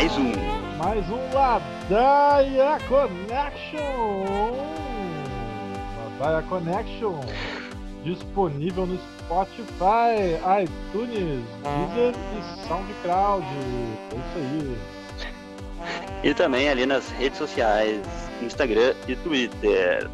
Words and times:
mais 0.00 0.16
um. 0.16 0.32
Mais 0.78 1.10
um 1.10 1.34
Ladaia 1.34 2.78
Connection. 2.88 4.56
Ladaia 6.18 6.42
Connection. 6.48 7.20
Disponível 8.02 8.86
no 8.86 8.96
Spotify, 8.96 10.40
iTunes, 10.62 11.44
Deezer 11.60 12.14
e 12.32 12.66
SoundCloud. 12.66 13.46
É 14.10 14.16
isso 14.16 14.36
aí. 14.36 14.78
E 16.24 16.32
também 16.32 16.70
ali 16.70 16.86
nas 16.86 17.10
redes 17.10 17.36
sociais, 17.36 18.00
Instagram 18.40 18.94
e 19.06 19.14
Twitter. 19.16 20.08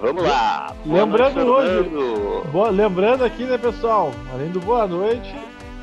Vamos 0.00 0.22
lá. 0.22 0.74
Boa 0.82 1.04
lembrando 1.04 1.44
noite, 1.44 1.94
hoje, 1.94 2.50
boa, 2.50 2.70
lembrando 2.70 3.22
aqui, 3.22 3.44
né, 3.44 3.58
pessoal? 3.58 4.12
Além 4.32 4.48
do 4.48 4.60
boa 4.60 4.86
noite, 4.86 5.30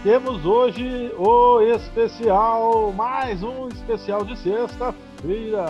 temos 0.07 0.45
hoje 0.45 1.13
o 1.17 1.59
especial, 1.59 2.93
mais 2.93 3.43
um 3.43 3.67
especial 3.67 4.23
de 4.23 4.37
sexta-feira. 4.37 5.65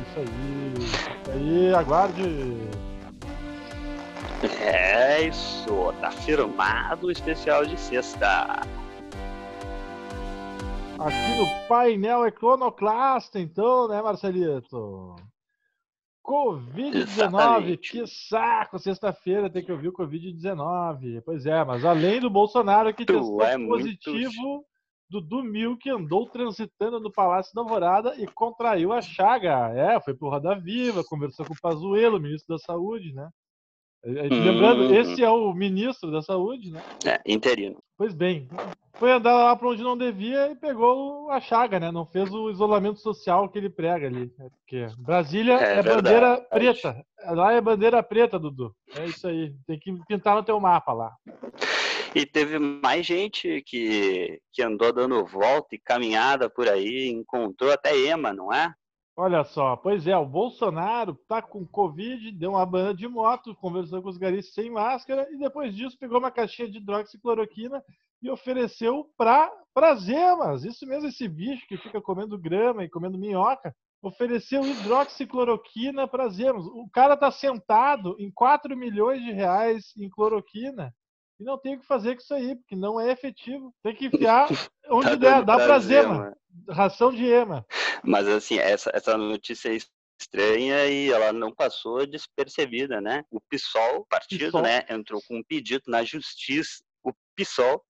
Isso 0.00 0.20
aí. 0.20 0.74
Isso 0.78 1.30
aí, 1.30 1.74
aguarde. 1.74 2.56
É 4.62 5.20
isso, 5.20 5.92
tá 6.00 6.10
firmado 6.10 7.08
o 7.08 7.10
especial 7.10 7.66
de 7.66 7.78
sexta. 7.78 8.62
Aqui 10.98 11.38
no 11.38 11.68
painel 11.68 12.26
Iconoclasta, 12.26 13.38
então, 13.38 13.86
né, 13.86 14.00
Marcelito? 14.00 15.14
Covid-19, 16.28 17.78
que 17.78 18.06
saco! 18.06 18.78
Sexta-feira 18.78 19.48
tem 19.48 19.64
que 19.64 19.72
ouvir 19.72 19.88
o 19.88 19.92
Covid-19. 19.94 21.22
Pois 21.24 21.46
é, 21.46 21.64
mas 21.64 21.86
além 21.86 22.20
do 22.20 22.28
Bolsonaro 22.28 22.92
que 22.92 23.06
testou 23.06 23.42
é 23.42 23.56
positivo, 23.56 24.42
muito... 24.42 24.66
Dudu 25.08 25.42
Mil 25.42 25.78
que 25.78 25.88
andou 25.88 26.28
transitando 26.28 27.00
no 27.00 27.10
Palácio 27.10 27.54
da 27.54 27.62
Alvorada 27.62 28.14
e 28.20 28.26
contraiu 28.26 28.92
a 28.92 29.00
chaga. 29.00 29.70
É, 29.70 29.98
foi 29.98 30.14
pro 30.14 30.28
Roda 30.28 30.54
Viva, 30.54 31.02
conversou 31.02 31.46
com 31.46 31.54
o 31.54 31.60
Pazuello, 31.60 32.20
ministro 32.20 32.54
da 32.54 32.58
Saúde, 32.58 33.14
né? 33.14 33.30
Lembrando, 34.04 34.84
uhum. 34.84 34.94
esse 34.94 35.22
é 35.22 35.30
o 35.30 35.52
ministro 35.52 36.10
da 36.10 36.22
Saúde, 36.22 36.70
né? 36.70 36.82
É, 37.04 37.20
interino. 37.26 37.82
Pois 37.96 38.14
bem, 38.14 38.48
foi 38.94 39.12
andar 39.12 39.34
lá 39.34 39.56
para 39.56 39.68
onde 39.68 39.82
não 39.82 39.98
devia 39.98 40.50
e 40.50 40.56
pegou 40.56 41.30
a 41.30 41.40
chaga, 41.40 41.80
né? 41.80 41.90
Não 41.90 42.06
fez 42.06 42.32
o 42.32 42.50
isolamento 42.50 43.00
social 43.00 43.48
que 43.48 43.58
ele 43.58 43.68
prega 43.68 44.06
ali. 44.06 44.32
Né? 44.38 44.48
Porque 44.60 44.86
Brasília 44.98 45.54
é, 45.54 45.78
é 45.78 45.82
bandeira 45.82 46.40
preta. 46.50 47.04
Lá 47.26 47.52
é 47.52 47.60
bandeira 47.60 48.02
preta, 48.02 48.38
Dudu. 48.38 48.74
É 48.96 49.04
isso 49.04 49.26
aí. 49.26 49.52
Tem 49.66 49.78
que 49.78 49.92
pintar 50.06 50.36
no 50.36 50.44
teu 50.44 50.58
mapa 50.60 50.92
lá. 50.92 51.12
E 52.14 52.24
teve 52.24 52.58
mais 52.58 53.04
gente 53.04 53.62
que, 53.66 54.40
que 54.52 54.62
andou 54.62 54.92
dando 54.92 55.24
volta 55.24 55.74
e 55.74 55.78
caminhada 55.78 56.48
por 56.48 56.68
aí, 56.68 57.08
encontrou 57.08 57.70
até 57.70 57.96
Ema, 57.96 58.32
não 58.32 58.52
é? 58.52 58.72
Olha 59.20 59.42
só, 59.42 59.74
pois 59.74 60.06
é, 60.06 60.16
o 60.16 60.24
Bolsonaro 60.24 61.12
tá 61.26 61.42
com 61.42 61.66
Covid, 61.66 62.30
deu 62.30 62.50
uma 62.50 62.64
banda 62.64 62.94
de 62.94 63.08
moto, 63.08 63.52
conversou 63.56 64.00
com 64.00 64.08
os 64.08 64.16
garis 64.16 64.54
sem 64.54 64.70
máscara 64.70 65.26
e 65.32 65.36
depois 65.36 65.74
disso 65.74 65.98
pegou 65.98 66.20
uma 66.20 66.30
caixinha 66.30 66.70
de 66.70 66.78
hidroxicloroquina 66.78 67.82
e 68.22 68.30
ofereceu 68.30 69.10
para 69.16 69.50
as 69.74 70.08
emas. 70.08 70.62
Isso 70.62 70.86
mesmo, 70.86 71.08
esse 71.08 71.26
bicho 71.26 71.66
que 71.66 71.76
fica 71.76 72.00
comendo 72.00 72.38
grama 72.38 72.84
e 72.84 72.88
comendo 72.88 73.18
minhoca, 73.18 73.74
ofereceu 74.00 74.64
hidroxicloroquina 74.64 76.06
para 76.06 76.26
as 76.26 76.38
emas. 76.38 76.64
O 76.66 76.88
cara 76.88 77.16
tá 77.16 77.32
sentado 77.32 78.14
em 78.20 78.30
4 78.30 78.76
milhões 78.76 79.20
de 79.20 79.32
reais 79.32 79.92
em 79.96 80.08
cloroquina 80.08 80.94
e 81.40 81.44
não 81.44 81.58
tem 81.58 81.74
o 81.74 81.80
que 81.80 81.86
fazer 81.86 82.14
com 82.14 82.20
isso 82.20 82.34
aí, 82.34 82.54
porque 82.54 82.76
não 82.76 83.00
é 83.00 83.10
efetivo. 83.10 83.74
Tem 83.82 83.96
que 83.96 84.06
enfiar 84.06 84.46
onde 84.88 85.08
tá 85.08 85.16
der, 85.16 85.44
dá 85.44 85.56
pra 85.56 85.80
zema. 85.80 86.36
Ração 86.68 87.12
de 87.12 87.24
ema. 87.26 87.66
Mas 88.04 88.28
assim, 88.28 88.58
essa, 88.58 88.90
essa 88.94 89.16
notícia 89.16 89.70
é 89.74 89.78
estranha 90.20 90.86
e 90.86 91.10
ela 91.10 91.32
não 91.32 91.54
passou 91.54 92.06
despercebida, 92.06 93.00
né? 93.00 93.24
O 93.30 93.40
PSOL, 93.40 94.04
partido, 94.06 94.46
PSOL. 94.46 94.62
né, 94.62 94.84
entrou 94.88 95.22
com 95.26 95.38
um 95.38 95.42
pedido 95.42 95.82
na 95.86 96.04
justiça, 96.04 96.82
o 97.04 97.12
PSOL, 97.36 97.84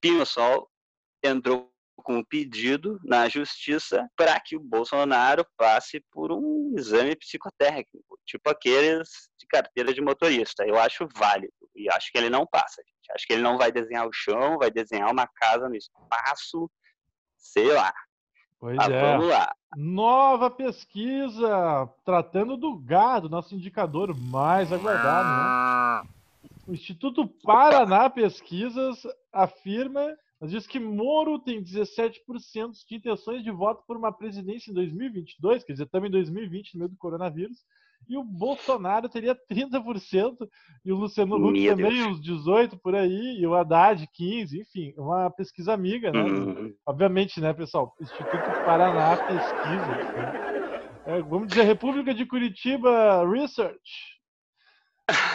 PINOSOL, 0.00 0.70
entrou 1.22 1.72
com 1.96 2.18
um 2.18 2.24
pedido 2.24 3.00
na 3.04 3.28
justiça 3.28 4.08
para 4.16 4.38
que 4.40 4.56
o 4.56 4.60
Bolsonaro 4.60 5.46
passe 5.56 6.04
por 6.10 6.32
um 6.32 6.74
exame 6.76 7.16
psicotécnico, 7.16 8.18
tipo 8.26 8.50
aqueles 8.50 9.30
de 9.38 9.46
carteira 9.46 9.92
de 9.92 10.00
motorista. 10.00 10.66
Eu 10.66 10.78
acho 10.78 11.08
válido 11.14 11.52
e 11.74 11.88
acho 11.90 12.10
que 12.12 12.18
ele 12.18 12.30
não 12.30 12.46
passa, 12.46 12.82
gente. 12.82 13.12
Acho 13.12 13.26
que 13.26 13.32
ele 13.32 13.42
não 13.42 13.56
vai 13.56 13.72
desenhar 13.72 14.06
o 14.06 14.12
chão, 14.12 14.58
vai 14.58 14.70
desenhar 14.70 15.10
uma 15.10 15.26
casa 15.26 15.68
no 15.68 15.76
espaço, 15.76 16.70
sei 17.36 17.72
lá. 17.72 17.92
Pois 18.64 18.78
ah, 18.78 18.90
é. 18.90 19.12
Vamos 19.12 19.28
lá. 19.28 19.54
Nova 19.76 20.50
pesquisa 20.50 21.86
tratando 22.02 22.56
do 22.56 22.78
gado, 22.78 23.28
nosso 23.28 23.54
indicador 23.54 24.18
mais 24.18 24.72
aguardado, 24.72 25.28
né? 25.28 26.10
O 26.66 26.72
Instituto 26.72 27.28
Paraná 27.44 28.08
Pesquisas 28.08 29.06
afirma 29.30 30.16
diz 30.46 30.66
que 30.66 30.80
Moro 30.80 31.38
tem 31.38 31.62
17% 31.62 32.14
de 32.88 32.94
intenções 32.96 33.44
de 33.44 33.50
voto 33.50 33.84
por 33.86 33.98
uma 33.98 34.10
presidência 34.10 34.70
em 34.70 34.74
2022, 34.74 35.62
quer 35.62 35.72
dizer, 35.72 35.84
estamos 35.84 36.08
em 36.08 36.12
2020, 36.12 36.72
no 36.72 36.78
meio 36.78 36.90
do 36.90 36.96
coronavírus, 36.96 37.58
e 38.08 38.16
o 38.16 38.24
Bolsonaro 38.24 39.08
teria 39.08 39.36
30%, 39.50 40.48
e 40.84 40.92
o 40.92 40.96
Luciano 40.96 41.36
Huck 41.36 41.68
também 41.68 42.04
uns 42.04 42.20
18% 42.20 42.78
por 42.82 42.94
aí, 42.94 43.38
e 43.38 43.46
o 43.46 43.54
Haddad 43.54 44.06
15%, 44.18 44.52
enfim, 44.60 44.94
uma 44.96 45.30
pesquisa 45.30 45.72
amiga, 45.72 46.12
né? 46.12 46.22
Uhum. 46.22 46.74
Obviamente, 46.86 47.40
né, 47.40 47.52
pessoal? 47.52 47.94
Instituto 48.00 48.64
Paraná 48.64 49.16
Pesquisa. 49.16 49.86
Né? 49.86 50.88
É, 51.06 51.22
vamos 51.22 51.48
dizer, 51.48 51.64
República 51.64 52.14
de 52.14 52.24
Curitiba 52.24 53.28
Research. 53.28 54.14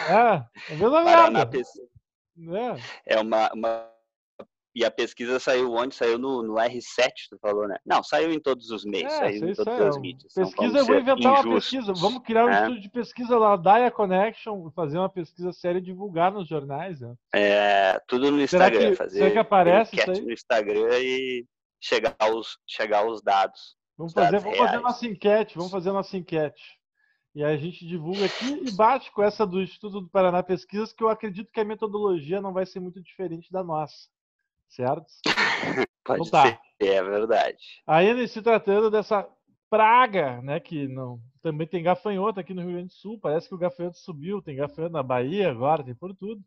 É, 0.08 0.12
é 0.12 0.74
a 0.74 0.76
mesma 0.76 1.04
merda. 1.04 1.50
É. 3.06 3.14
é 3.14 3.20
uma, 3.20 3.52
uma 3.52 3.90
e 4.74 4.84
a 4.84 4.90
pesquisa 4.90 5.40
saiu 5.40 5.72
onde? 5.72 5.94
Saiu 5.94 6.16
no, 6.16 6.42
no 6.42 6.54
R7, 6.54 7.10
tu 7.28 7.38
falou, 7.40 7.66
né? 7.66 7.76
Não, 7.84 8.02
saiu 8.04 8.30
em 8.30 8.38
todos 8.38 8.70
os 8.70 8.84
meios, 8.84 9.12
é, 9.12 9.16
saiu 9.16 9.48
em 9.48 9.54
todas 9.54 9.80
as 9.80 9.98
mídias. 9.98 10.32
Pesquisa, 10.32 10.78
eu 10.78 10.86
vou 10.86 10.96
inventar 10.96 11.44
uma 11.44 11.54
pesquisa. 11.54 11.92
Vamos 11.94 12.22
criar 12.22 12.44
um 12.44 12.50
é. 12.50 12.60
estudo 12.62 12.80
de 12.80 12.88
pesquisa 12.88 13.36
lá, 13.36 13.56
Daya 13.56 13.90
Connection, 13.90 14.70
fazer 14.70 14.98
uma 14.98 15.08
pesquisa 15.08 15.52
séria 15.52 15.78
e 15.78 15.82
divulgar 15.82 16.32
nos 16.32 16.48
jornais. 16.48 17.00
Né? 17.00 17.14
É, 17.34 18.00
tudo 18.06 18.30
no 18.30 18.40
Instagram. 18.40 18.78
Será 18.78 18.90
que, 18.90 18.96
fazer 18.96 19.18
será 19.18 19.30
que 19.32 19.38
aparece 19.38 19.96
isso 19.96 20.10
aí? 20.10 20.20
no 20.20 20.32
Instagram 20.32 20.98
e 21.00 21.46
chegar 21.80 22.14
aos, 22.18 22.58
chegar 22.66 22.98
aos 22.98 23.20
dados. 23.22 23.76
Vamos, 23.98 24.12
fazer, 24.12 24.38
vamos 24.38 24.56
fazer 24.56 24.78
nossa 24.78 25.06
enquete, 25.06 25.56
vamos 25.56 25.72
fazer 25.72 25.90
nossa 25.90 26.16
enquete. 26.16 26.78
E 27.34 27.44
aí 27.44 27.54
a 27.54 27.58
gente 27.58 27.86
divulga 27.86 28.24
aqui 28.24 28.62
e 28.66 28.72
bate 28.72 29.10
com 29.12 29.22
essa 29.22 29.46
do 29.46 29.60
Instituto 29.60 30.00
do 30.00 30.08
Paraná 30.08 30.42
Pesquisas, 30.42 30.92
que 30.92 31.02
eu 31.02 31.08
acredito 31.08 31.50
que 31.52 31.60
a 31.60 31.64
metodologia 31.64 32.40
não 32.40 32.52
vai 32.52 32.66
ser 32.66 32.80
muito 32.80 33.00
diferente 33.02 33.52
da 33.52 33.62
nossa 33.62 34.08
certo? 34.70 35.06
Pode 36.04 36.26
então, 36.26 36.30
tá. 36.30 36.58
ser, 36.78 36.86
é 36.86 37.02
verdade. 37.02 37.82
Ainda 37.86 38.26
se 38.26 38.40
tratando 38.40 38.90
dessa 38.90 39.28
praga, 39.68 40.40
né, 40.42 40.58
que 40.58 40.88
não 40.88 41.20
também 41.42 41.66
tem 41.66 41.82
gafanhoto 41.82 42.40
aqui 42.40 42.52
no 42.52 42.62
Rio 42.62 42.72
Grande 42.72 42.88
do 42.88 42.92
Sul, 42.92 43.18
parece 43.18 43.48
que 43.48 43.54
o 43.54 43.58
gafanhoto 43.58 43.98
subiu, 43.98 44.42
tem 44.42 44.56
gafanhoto 44.56 44.92
na 44.92 45.02
Bahia 45.02 45.50
agora, 45.50 45.84
tem 45.84 45.94
por 45.94 46.14
tudo. 46.14 46.42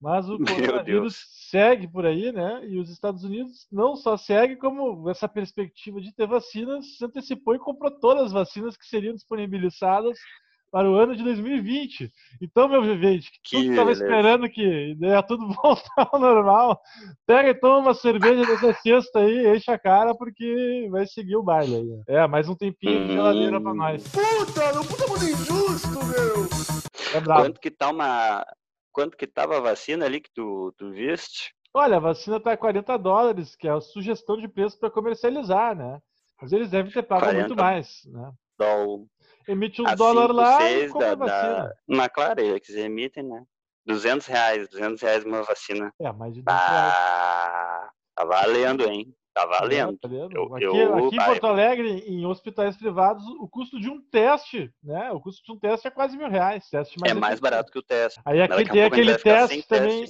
Mas 0.00 0.28
o 0.28 0.38
coronavírus 0.44 1.16
segue 1.50 1.88
por 1.88 2.04
aí, 2.04 2.30
né? 2.30 2.66
E 2.66 2.78
os 2.78 2.90
Estados 2.90 3.24
Unidos 3.24 3.66
não 3.72 3.96
só 3.96 4.16
segue, 4.16 4.56
como 4.56 5.08
essa 5.08 5.26
perspectiva 5.26 6.00
de 6.00 6.12
ter 6.12 6.26
vacinas 6.26 6.98
se 6.98 7.04
antecipou 7.04 7.54
e 7.54 7.58
comprou 7.58 7.90
todas 7.90 8.24
as 8.24 8.32
vacinas 8.32 8.76
que 8.76 8.86
seriam 8.86 9.14
disponibilizadas 9.14 10.18
para 10.74 10.90
o 10.90 10.96
ano 10.96 11.14
de 11.14 11.22
2020. 11.22 12.12
Então, 12.42 12.68
meu 12.68 12.82
vivente, 12.82 13.30
que 13.44 13.58
tu 13.58 13.70
estava 13.70 13.92
esperando 13.92 14.50
que 14.50 14.96
ia 15.00 15.22
tudo 15.22 15.46
voltar 15.62 16.08
ao 16.10 16.18
normal, 16.18 16.80
pega 17.24 17.50
e 17.50 17.54
toma 17.54 17.78
uma 17.78 17.94
cerveja 17.94 18.42
dessa 18.44 18.74
sexta 18.80 19.20
aí, 19.20 19.54
enche 19.54 19.70
a 19.70 19.78
cara, 19.78 20.16
porque 20.16 20.88
vai 20.90 21.06
seguir 21.06 21.36
o 21.36 21.44
baile 21.44 21.76
aí. 21.76 22.02
É, 22.08 22.26
mais 22.26 22.48
um 22.48 22.56
tempinho 22.56 23.06
de 23.06 23.12
geladeira 23.12 23.60
para 23.60 23.72
nós. 23.72 24.02
Puta, 24.08 24.72
não 24.72 24.84
puta 24.84 25.06
muito 25.06 25.24
injusto, 25.24 26.04
meu! 26.06 26.48
É 27.14 27.20
bravo. 27.20 27.42
Quanto 27.42 27.60
que 27.60 27.70
tá 27.70 27.90
uma... 27.90 28.44
Quanto 28.90 29.16
que 29.16 29.28
tava 29.28 29.58
a 29.58 29.60
vacina 29.60 30.06
ali 30.06 30.20
que 30.20 30.30
tu, 30.34 30.74
tu 30.76 30.90
viste? 30.90 31.54
Olha, 31.72 31.98
a 31.98 32.00
vacina 32.00 32.40
tá 32.40 32.50
a 32.50 32.56
40 32.56 32.98
dólares, 32.98 33.54
que 33.54 33.68
é 33.68 33.70
a 33.70 33.80
sugestão 33.80 34.36
de 34.36 34.48
preço 34.48 34.76
para 34.80 34.90
comercializar, 34.90 35.76
né? 35.76 36.00
Mas 36.42 36.50
eles 36.50 36.68
devem 36.68 36.90
ter 36.90 37.04
pago 37.04 37.32
muito 37.32 37.54
mais, 37.54 38.00
né? 38.06 38.32
Dólar 38.58 39.06
Emite 39.46 39.82
um 39.82 39.94
dólar 39.96 40.32
lá 40.32 40.70
e 40.70 40.92
da, 40.92 41.14
vacina. 41.14 41.74
Na 41.86 42.08
claro, 42.08 42.40
eles 42.40 42.68
emitem, 42.70 43.22
né? 43.22 43.44
200 43.86 44.26
reais, 44.26 44.68
200 44.68 45.00
reais 45.02 45.24
uma 45.24 45.42
vacina. 45.42 45.92
É, 46.00 46.10
mais 46.12 46.34
de 46.34 46.42
200 46.42 46.64
ah, 46.64 47.90
Tá 48.14 48.24
valendo, 48.24 48.88
hein? 48.88 49.14
Tá 49.34 49.44
valendo. 49.46 49.98
Tá 49.98 50.08
valendo. 50.08 50.32
Eu, 50.32 50.54
aqui, 50.54 50.64
eu, 50.64 51.06
aqui 51.06 51.16
em 51.16 51.24
Porto 51.24 51.46
Alegre, 51.46 51.90
em 52.06 52.24
hospitais 52.24 52.76
privados, 52.76 53.24
o 53.40 53.48
custo 53.48 53.80
de 53.80 53.90
um 53.90 54.00
teste, 54.00 54.72
né? 54.82 55.10
O 55.10 55.20
custo 55.20 55.44
de 55.44 55.52
um 55.52 55.58
teste 55.58 55.88
é 55.88 55.90
quase 55.90 56.16
mil 56.16 56.28
reais. 56.28 56.70
Teste 56.70 56.98
mais 57.00 57.10
é 57.10 57.14
mais 57.14 57.40
barato 57.40 57.72
que 57.72 57.78
o 57.78 57.82
teste. 57.82 58.20
Aí 58.24 58.40
aqui 58.40 58.70
tem 58.70 58.84
aquele 58.84 59.18
teste 59.18 59.66
também. 59.66 60.04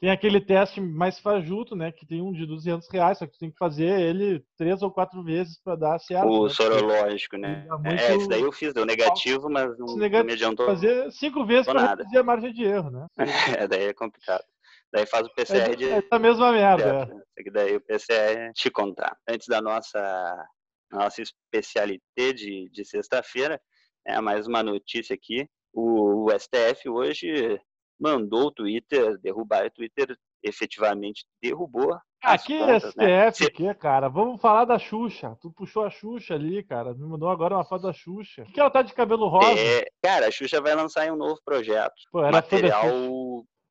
Tem 0.00 0.10
aquele 0.10 0.40
teste 0.40 0.80
mais 0.80 1.18
fajuto, 1.18 1.76
né? 1.76 1.92
Que 1.92 2.06
tem 2.06 2.22
um 2.22 2.32
de 2.32 2.46
200 2.46 2.88
reais, 2.90 3.18
só 3.18 3.26
que 3.26 3.32
tu 3.32 3.38
tem 3.38 3.50
que 3.50 3.58
fazer 3.58 4.00
ele 4.00 4.42
três 4.56 4.80
ou 4.80 4.90
quatro 4.90 5.22
vezes 5.22 5.60
para 5.62 5.76
dar 5.76 5.98
certo. 5.98 6.26
O 6.26 6.44
né? 6.44 6.50
sorológico, 6.50 7.36
né? 7.36 7.66
Muito... 7.68 7.86
É, 7.86 8.16
esse 8.16 8.26
daí 8.26 8.40
eu 8.40 8.50
fiz, 8.50 8.72
deu 8.72 8.86
negativo, 8.86 9.50
mas 9.50 9.78
não, 9.78 9.96
negativo, 9.96 10.18
não 10.18 10.24
me 10.24 10.32
adiantou. 10.32 10.66
Fazer 10.66 11.12
cinco 11.12 11.44
vezes 11.44 11.66
para 11.66 11.88
reduzir 11.90 12.16
a 12.16 12.22
margem 12.22 12.50
de 12.50 12.64
erro, 12.64 12.90
né? 12.90 13.06
é, 13.64 13.68
daí 13.68 13.84
é 13.84 13.92
complicado. 13.92 14.42
Daí 14.90 15.04
faz 15.04 15.26
o 15.26 15.34
PCR 15.34 15.72
é, 15.72 15.76
de. 15.76 15.88
É 15.90 16.02
a 16.10 16.18
mesma 16.18 16.50
merda. 16.50 17.22
É. 17.36 17.42
Que 17.42 17.50
daí 17.50 17.76
o 17.76 17.80
PCR 17.82 18.52
te 18.54 18.70
contar. 18.70 19.14
Antes 19.28 19.46
da 19.48 19.60
nossa, 19.60 20.46
nossa 20.90 21.20
especialité 21.20 22.32
de, 22.32 22.70
de 22.72 22.84
sexta-feira, 22.86 23.60
é 24.06 24.18
mais 24.18 24.46
uma 24.46 24.62
notícia 24.62 25.14
aqui. 25.14 25.46
O, 25.74 26.24
o 26.24 26.38
STF 26.38 26.88
hoje 26.88 27.60
mandou 28.00 28.46
o 28.46 28.50
Twitter 28.50 29.18
derrubar. 29.18 29.66
O 29.66 29.70
Twitter 29.70 30.16
efetivamente 30.42 31.24
derrubou. 31.42 31.98
Ah, 32.22 32.36
que 32.36 32.58
contas, 32.58 32.84
STF 32.84 33.44
né? 33.44 33.50
que, 33.50 33.74
cara? 33.74 34.08
Vamos 34.08 34.40
falar 34.40 34.64
da 34.64 34.78
Xuxa. 34.78 35.36
Tu 35.40 35.50
puxou 35.50 35.84
a 35.84 35.90
Xuxa 35.90 36.34
ali, 36.34 36.62
cara. 36.62 36.94
Me 36.94 37.06
mandou 37.06 37.28
agora 37.28 37.54
uma 37.54 37.64
foto 37.64 37.82
da 37.82 37.92
Xuxa. 37.92 38.44
Por 38.44 38.52
que 38.52 38.60
ela 38.60 38.70
tá 38.70 38.82
de 38.82 38.92
cabelo 38.92 39.28
rosa? 39.28 39.58
É, 39.58 39.86
cara, 40.02 40.28
a 40.28 40.30
Xuxa 40.30 40.60
vai 40.60 40.74
lançar 40.74 41.10
um 41.10 41.16
novo 41.16 41.40
projeto. 41.44 41.94
Pô, 42.12 42.22
material 42.30 42.84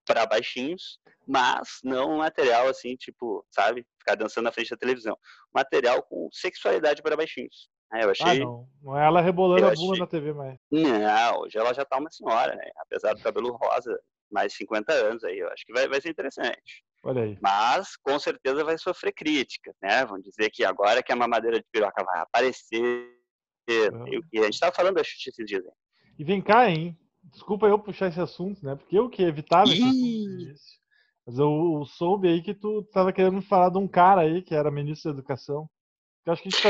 para 0.06 0.26
baixinhos, 0.26 1.00
mas 1.28 1.80
não 1.84 2.14
um 2.14 2.18
material 2.18 2.68
assim, 2.68 2.96
tipo, 2.96 3.46
sabe? 3.52 3.86
Ficar 4.00 4.16
dançando 4.16 4.46
na 4.46 4.52
frente 4.52 4.72
da 4.72 4.78
televisão. 4.78 5.16
Material 5.54 6.02
com 6.02 6.28
sexualidade 6.32 7.04
para 7.04 7.16
baixinhos. 7.16 7.70
É, 7.94 8.04
eu 8.04 8.10
achei. 8.10 8.26
Ah, 8.26 8.36
não. 8.36 8.68
Não 8.82 8.98
é 8.98 9.06
ela 9.06 9.22
rebolando 9.22 9.68
a 9.68 9.72
bunda 9.72 9.94
achei... 9.94 10.00
na 10.00 10.08
TV 10.08 10.34
mais. 10.34 10.58
Não, 10.72 11.42
hoje 11.42 11.58
ela 11.58 11.74
já 11.74 11.86
tá 11.86 11.98
uma 11.98 12.10
senhora, 12.12 12.56
né? 12.56 12.70
Apesar 12.78 13.14
do 13.14 13.22
cabelo 13.22 13.56
rosa, 13.56 14.00
mais 14.32 14.54
50 14.54 14.92
anos 14.94 15.24
aí, 15.24 15.40
eu 15.40 15.50
acho 15.50 15.66
que 15.66 15.74
vai, 15.74 15.88
vai 15.88 16.02
ser 16.02 16.10
interessante. 16.10 16.84
Olha 17.04 17.24
aí. 17.24 17.38
Mas 17.42 17.96
com 17.96 18.20
certeza 18.20 18.64
vai 18.64 18.78
sofrer 18.78 19.14
crítica, 19.14 19.74
né? 19.82 20.06
Vão 20.06 20.20
dizer 20.20 20.50
que 20.52 20.64
agora 20.64 21.02
que 21.02 21.12
a 21.12 21.16
mamadeira 21.16 21.58
de 21.58 21.66
piroca 21.72 22.04
vai 22.04 22.20
aparecer. 22.20 23.16
Uhum. 23.70 24.22
E 24.34 24.40
a 24.40 24.44
gente 24.44 24.60
tava 24.60 24.76
falando 24.76 24.96
da 24.96 25.04
justiça 25.04 25.30
esses 25.30 25.46
dias. 25.46 25.64
E 26.18 26.24
vem 26.24 26.42
cá, 26.42 26.70
hein? 26.70 26.98
Desculpa 27.24 27.68
eu 27.68 27.80
puxar 27.80 28.08
esse 28.08 28.20
assunto, 28.20 28.66
né? 28.66 28.76
Porque 28.76 28.98
eu 28.98 29.10
que 29.10 29.22
evitava 29.22 29.70
esse 29.70 29.82
assunto. 29.82 30.56
Mas 31.26 31.38
eu, 31.38 31.80
eu, 31.80 31.86
soube 31.86 32.28
aí 32.28 32.42
que 32.42 32.54
tu 32.54 32.80
estava 32.80 33.14
querendo 33.14 33.42
falar 33.42 33.70
de 33.70 33.78
um 33.78 33.88
cara 33.88 34.22
aí 34.22 34.42
que 34.42 34.56
era 34.56 34.72
ministro 34.72 35.12
da 35.12 35.20
Educação. 35.20 35.70
Eu 36.26 36.34
acho 36.34 36.42
que 36.42 36.50
a 36.50 36.52
gente 36.52 36.64
tá, 36.64 36.70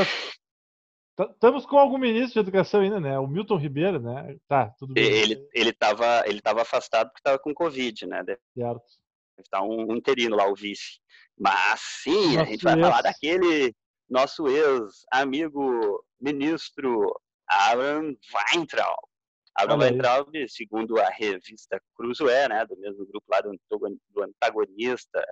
Estamos 1.32 1.66
com 1.66 1.78
algum 1.78 1.98
ministro 1.98 2.34
de 2.34 2.48
educação 2.48 2.80
ainda, 2.80 3.00
né? 3.00 3.18
O 3.18 3.26
Milton 3.26 3.56
Ribeiro, 3.56 4.00
né? 4.00 4.36
Tá, 4.48 4.74
tudo 4.78 4.94
bem. 4.94 5.04
Ele, 5.04 5.48
ele, 5.52 5.72
tava, 5.72 6.22
ele 6.26 6.40
tava 6.40 6.62
afastado 6.62 7.08
porque 7.08 7.20
estava 7.20 7.38
com 7.38 7.54
Covid, 7.54 8.06
né? 8.06 8.24
Certo. 8.24 8.48
Deve 8.56 9.46
estar 9.46 9.62
um 9.62 9.94
interino 9.94 10.36
lá, 10.36 10.48
o 10.48 10.54
vice. 10.54 11.00
Mas 11.38 11.80
sim, 11.80 12.36
nosso 12.36 12.40
a 12.40 12.44
gente 12.44 12.64
vai 12.64 12.74
ex. 12.74 12.82
falar 12.82 13.02
daquele 13.02 13.74
nosso 14.08 14.48
ex-amigo 14.48 16.04
ministro 16.20 17.14
Alan 17.48 18.14
Weintraub. 18.52 19.10
Abraham 19.54 19.80
Weintraub, 19.80 20.48
segundo 20.48 20.98
a 20.98 21.08
revista 21.08 21.80
Cruzoé, 21.94 22.48
né, 22.48 22.64
do 22.66 22.76
mesmo 22.76 23.06
grupo 23.06 23.26
lá 23.28 23.40
do, 23.40 23.58
do 23.70 24.22
antagonista, 24.22 25.22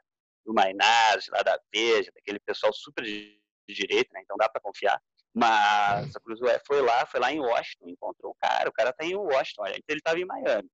do 0.45 0.53
Maynard, 0.53 1.25
lá 1.31 1.43
da 1.43 1.59
Veja, 1.73 2.11
daquele 2.15 2.39
pessoal 2.41 2.73
super 2.73 3.05
de 3.05 3.39
direita, 3.69 4.11
né, 4.13 4.21
então 4.23 4.37
dá 4.37 4.49
para 4.49 4.61
confiar. 4.61 5.01
Mas 5.35 6.15
a 6.17 6.21
Cruzoé 6.21 6.61
foi 6.67 6.81
lá, 6.81 7.07
foi 7.07 7.21
lá 7.21 7.33
em 7.33 7.41
Washington, 7.41 7.89
encontrou 7.89 8.33
o 8.33 8.37
cara, 8.37 8.69
o 8.69 8.73
cara 8.73 8.93
tá 8.93 9.05
em 9.05 9.15
Washington, 9.15 9.63
olha, 9.63 9.81
ele 9.87 9.99
estava 9.99 10.19
em 10.19 10.25
Miami, 10.25 10.71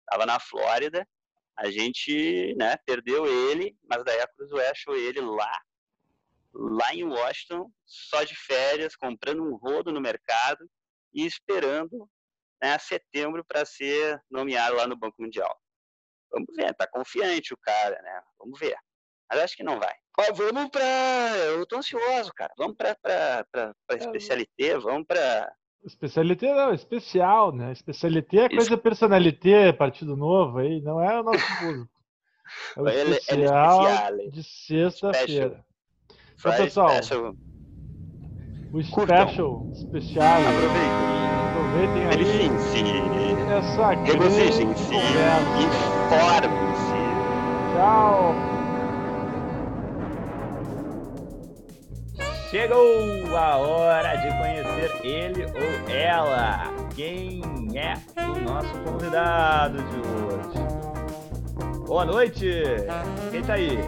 estava 0.00 0.26
na 0.26 0.38
Flórida, 0.38 1.06
a 1.56 1.70
gente, 1.70 2.54
né, 2.56 2.76
perdeu 2.84 3.26
ele, 3.26 3.76
mas 3.88 4.04
daí 4.04 4.20
a 4.20 4.28
Cruzoé 4.28 4.70
achou 4.70 4.96
ele 4.96 5.20
lá, 5.20 5.62
lá 6.52 6.94
em 6.94 7.04
Washington, 7.04 7.70
só 7.84 8.22
de 8.24 8.34
férias, 8.34 8.96
comprando 8.96 9.42
um 9.42 9.56
rodo 9.56 9.92
no 9.92 10.00
mercado 10.00 10.68
e 11.14 11.24
esperando 11.26 12.08
né, 12.62 12.78
setembro 12.78 13.44
para 13.44 13.64
ser 13.64 14.22
nomeado 14.30 14.76
lá 14.76 14.86
no 14.86 14.96
Banco 14.96 15.20
Mundial. 15.20 15.58
Vamos 16.30 16.54
ver, 16.54 16.74
tá 16.74 16.86
confiante 16.86 17.52
o 17.52 17.58
cara, 17.58 18.00
né? 18.00 18.22
Vamos 18.38 18.58
ver. 18.58 18.76
Mas 19.28 19.40
acho 19.40 19.56
que 19.56 19.62
não 19.62 19.78
vai. 19.78 19.94
Ó, 20.18 20.32
vamos 20.34 20.70
para. 20.70 21.36
Eu 21.56 21.66
tô 21.66 21.76
ansioso, 21.76 22.32
cara. 22.34 22.52
Vamos 22.56 22.76
para 22.76 22.94
para 23.02 23.74
é, 23.90 23.96
especialité, 23.96 24.78
vamos 24.78 25.06
para. 25.06 25.52
Especialité 25.84 26.54
não, 26.54 26.72
especial, 26.72 27.52
né? 27.52 27.72
Especialité 27.72 28.38
é 28.38 28.48
coisa 28.48 28.74
Isso. 28.74 28.78
personalité, 28.78 29.72
partido 29.72 30.16
novo 30.16 30.58
aí, 30.58 30.80
não 30.80 31.02
é 31.02 31.20
o 31.20 31.24
nosso 31.24 31.58
público. 31.58 31.88
É 32.76 32.80
o 32.80 32.88
especial 32.88 33.88
é 33.88 34.28
de 34.28 34.42
sexta-feira. 34.42 35.64
Então, 36.38 36.56
pessoal, 36.56 36.90
special. 36.90 37.34
o 38.72 38.82
special, 38.82 39.70
especial. 39.72 40.40
Aproveita 40.40 41.12
aproveitem 41.72 42.06
aí 42.06 42.52
essa 43.52 43.90
Regozijem-se, 44.04 44.94
informem-se. 44.94 45.72
Tchau. 47.74 48.51
Chegou 52.52 53.34
a 53.34 53.56
hora 53.56 54.14
de 54.16 54.28
conhecer 54.36 55.06
ele 55.06 55.46
ou 55.46 55.90
ela. 55.90 56.70
Quem 56.94 57.40
é 57.74 57.94
o 58.20 58.38
nosso 58.40 58.78
convidado 58.80 59.78
de 59.78 59.96
hoje? 59.96 61.86
Boa 61.86 62.04
noite! 62.04 62.62
Quem 63.30 63.42
tá 63.42 63.54
aí? 63.54 63.78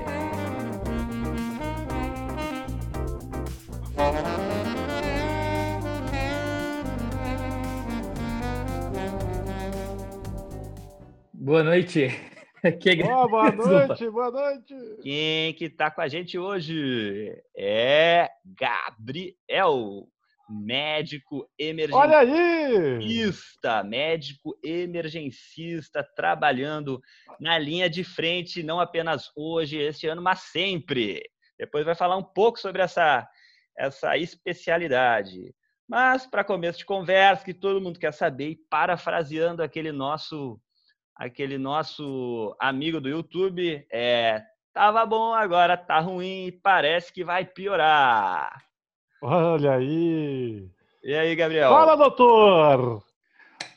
Boa 11.34 11.62
noite. 11.62 12.23
Que... 12.80 13.02
Oh, 13.02 13.28
boa 13.28 13.50
noite, 13.52 14.08
boa 14.10 14.30
noite. 14.30 14.74
Quem 15.02 15.52
que 15.54 15.68
tá 15.68 15.90
com 15.90 16.00
a 16.00 16.08
gente 16.08 16.38
hoje 16.38 17.36
é 17.56 18.30
Gabriel, 18.44 20.08
médico 20.48 21.46
emergencista. 21.58 21.98
Olha 21.98 22.18
aí! 22.20 23.84
Médico 23.84 24.58
emergencista, 24.64 26.02
trabalhando 26.16 27.02
na 27.38 27.58
linha 27.58 27.88
de 27.90 28.02
frente, 28.02 28.62
não 28.62 28.80
apenas 28.80 29.30
hoje, 29.36 29.76
esse 29.76 30.06
ano, 30.06 30.22
mas 30.22 30.40
sempre. 30.40 31.22
Depois 31.58 31.84
vai 31.84 31.94
falar 31.94 32.16
um 32.16 32.24
pouco 32.24 32.58
sobre 32.58 32.80
essa, 32.80 33.28
essa 33.76 34.16
especialidade. 34.16 35.54
Mas, 35.86 36.26
para 36.26 36.42
começo 36.42 36.78
de 36.78 36.86
conversa, 36.86 37.44
que 37.44 37.52
todo 37.52 37.80
mundo 37.80 37.98
quer 37.98 38.12
saber, 38.12 38.48
e 38.48 38.56
parafraseando 38.70 39.62
aquele 39.62 39.92
nosso 39.92 40.58
aquele 41.14 41.58
nosso 41.58 42.54
amigo 42.58 43.00
do 43.00 43.08
YouTube, 43.08 43.86
é, 43.90 44.42
tava 44.72 45.06
bom, 45.06 45.32
agora 45.32 45.76
tá 45.76 46.00
ruim 46.00 46.46
e 46.46 46.52
parece 46.52 47.12
que 47.12 47.24
vai 47.24 47.44
piorar. 47.44 48.62
Olha 49.22 49.74
aí. 49.74 50.68
E 51.02 51.14
aí, 51.14 51.34
Gabriel? 51.36 51.70
Fala, 51.70 51.96
doutor! 51.96 53.02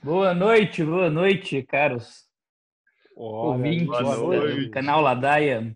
Boa 0.03 0.34
noite, 0.34 0.84
boa 0.84 1.10
noite, 1.10 1.63
caros 1.63 2.27
Olha, 3.15 3.58
ouvintes 3.58 4.65
do 4.65 4.72
canal 4.72 5.01
Ladaia. 5.01 5.75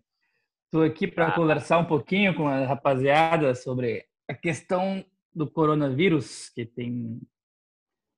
Estou 0.65 0.83
aqui 0.83 1.07
para 1.07 1.27
ah. 1.27 1.31
conversar 1.31 1.79
um 1.79 1.85
pouquinho 1.85 2.33
com 2.33 2.47
a 2.47 2.65
rapaziada 2.65 3.53
sobre 3.55 4.05
a 4.27 4.33
questão 4.33 5.03
do 5.33 5.49
coronavírus, 5.49 6.49
que 6.49 6.65
tem 6.65 7.19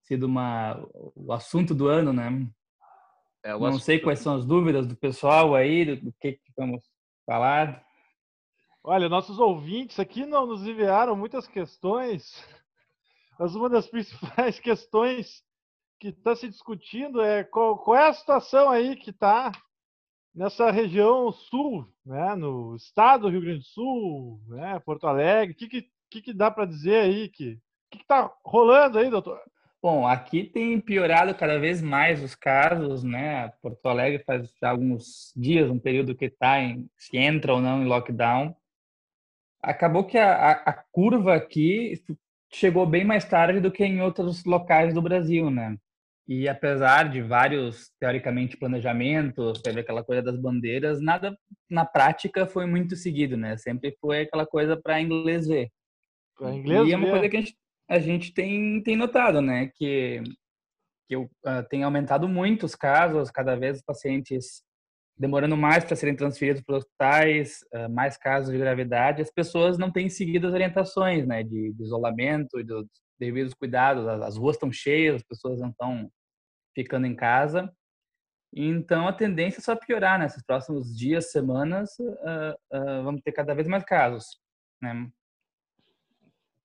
sido 0.04 0.28
uma, 0.28 0.80
o 1.16 1.32
assunto 1.34 1.74
do 1.74 1.88
ano, 1.88 2.14
né? 2.14 2.48
É, 3.44 3.52
Não 3.52 3.66
assunto... 3.66 3.84
sei 3.84 4.00
quais 4.00 4.20
são 4.20 4.36
as 4.36 4.46
dúvidas 4.46 4.88
do 4.88 4.96
pessoal 4.96 5.54
aí, 5.54 5.86
do, 5.86 5.98
do 5.98 6.14
que, 6.14 6.34
que 6.34 6.52
vamos 6.56 6.82
falar. 7.26 7.86
Olha, 8.84 9.10
nossos 9.10 9.40
ouvintes 9.40 10.00
aqui 10.00 10.26
não 10.26 10.46
nos 10.46 10.66
enviaram 10.66 11.16
muitas 11.16 11.48
questões, 11.48 12.44
mas 13.38 13.56
uma 13.56 13.70
das 13.70 13.88
principais 13.88 14.60
questões 14.62 15.44
que 16.00 16.10
está 16.10 16.36
se 16.36 16.50
discutindo 16.50 17.22
é 17.22 17.44
qual, 17.44 17.78
qual, 17.78 17.98
é 17.98 18.08
a 18.08 18.14
situação 18.14 18.70
aí 18.70 18.96
que 18.96 19.10
está 19.10 19.52
nessa 20.34 20.72
região 20.72 21.32
sul, 21.32 21.88
né, 22.06 22.36
no 22.36 22.76
estado 22.76 23.24
do 23.24 23.30
Rio 23.30 23.42
Grande 23.42 23.60
do 23.60 23.66
Sul, 23.66 24.42
né, 24.48 24.80
Porto 24.80 25.08
Alegre. 25.08 25.54
O 25.54 25.58
que, 25.58 25.90
que, 26.10 26.22
que, 26.22 26.34
dá 26.34 26.50
para 26.50 26.66
dizer 26.66 27.02
aí? 27.02 27.30
que 27.30 27.62
está 27.94 28.34
rolando 28.44 28.98
aí, 28.98 29.10
doutor? 29.10 29.40
Bom, 29.84 30.08
aqui 30.08 30.46
tem 30.46 30.80
piorado 30.80 31.36
cada 31.36 31.60
vez 31.60 31.82
mais 31.82 32.24
os 32.24 32.34
casos, 32.34 33.04
né? 33.04 33.50
Porto 33.62 33.86
Alegre 33.86 34.24
faz 34.24 34.50
alguns 34.62 35.34
dias, 35.36 35.70
um 35.70 35.78
período 35.78 36.16
que 36.16 36.24
está 36.24 36.62
em 36.62 36.90
se 36.98 37.18
entra 37.18 37.54
ou 37.54 37.60
não 37.60 37.84
em 37.84 37.86
lockdown. 37.86 38.56
Acabou 39.62 40.06
que 40.06 40.18
a, 40.18 40.36
a, 40.36 40.52
a, 40.52 40.74
curva 40.90 41.36
aqui 41.36 42.02
chegou 42.50 42.86
bem 42.86 43.04
mais 43.04 43.26
tarde 43.26 43.60
do 43.60 43.70
que 43.70 43.84
em 43.84 44.02
outros 44.02 44.46
locais 44.46 44.94
do 44.94 45.02
Brasil, 45.02 45.52
né? 45.52 45.76
E 46.26 46.48
apesar 46.48 47.10
de 47.10 47.22
vários, 47.22 47.92
teoricamente, 48.00 48.56
planejamentos, 48.56 49.62
teve 49.62 49.82
aquela 49.82 50.02
coisa 50.02 50.22
das 50.22 50.40
bandeiras, 50.40 51.02
nada 51.02 51.38
na 51.70 51.84
prática 51.84 52.48
foi 52.48 52.66
muito 52.66 52.96
seguido, 52.96 53.36
né? 53.36 53.58
Sempre 53.58 53.98
foi 54.00 54.22
aquela 54.22 54.46
coisa 54.46 54.78
para 54.82 55.02
inglês 55.02 55.46
ver. 55.46 55.70
Para 56.38 56.54
inglês 56.54 56.88
e 56.88 56.94
é 56.94 56.96
uma 56.96 57.10
coisa 57.10 57.28
que 57.28 57.36
a 57.36 57.42
gente, 57.42 57.58
a 57.90 58.00
gente 58.00 58.34
tem, 58.34 58.82
tem 58.84 58.96
notado, 58.96 59.42
né? 59.42 59.72
Que, 59.76 60.22
que 61.08 61.16
uh, 61.16 61.30
tem 61.70 61.84
aumentado 61.84 62.28
muito 62.28 62.66
os 62.66 62.76
casos, 62.76 63.32
cada 63.32 63.56
vez 63.56 63.78
os 63.78 63.84
pacientes 63.84 64.64
demorando 65.18 65.56
mais 65.56 65.84
para 65.84 65.96
serem 65.96 66.16
transferidos 66.16 66.64
para 66.64 66.78
hospitais, 66.78 67.60
uh, 67.74 67.90
mais 67.90 68.18
casos 68.18 68.52
de 68.52 68.58
gravidade, 68.58 69.22
as 69.22 69.32
pessoas 69.32 69.78
não 69.78 69.92
têm 69.92 70.10
seguido 70.10 70.48
as 70.48 70.54
orientações, 70.54 71.28
né? 71.28 71.44
De, 71.44 71.74
de 71.74 71.84
isolamento 71.84 72.60
e 72.60 72.64
dos 72.64 72.88
devidos 73.20 73.54
cuidados. 73.54 74.08
As, 74.08 74.22
as 74.22 74.38
ruas 74.38 74.56
estão 74.56 74.72
cheias, 74.72 75.16
as 75.16 75.24
pessoas 75.24 75.60
não 75.60 75.70
estão 75.70 76.10
ficando 76.76 77.06
em 77.06 77.16
casa. 77.16 77.72
Então, 78.56 79.08
a 79.08 79.14
tendência 79.14 79.60
é 79.60 79.64
só 79.64 79.76
piorar 79.76 80.20
nesses 80.20 80.38
né? 80.38 80.44
próximos 80.46 80.96
dias, 80.96 81.32
semanas, 81.32 81.90
uh, 82.00 83.04
vamos 83.04 83.22
ter 83.22 83.32
cada 83.32 83.54
vez 83.56 83.68
mais 83.68 83.84
casos. 83.84 84.26
Né? 84.82 85.10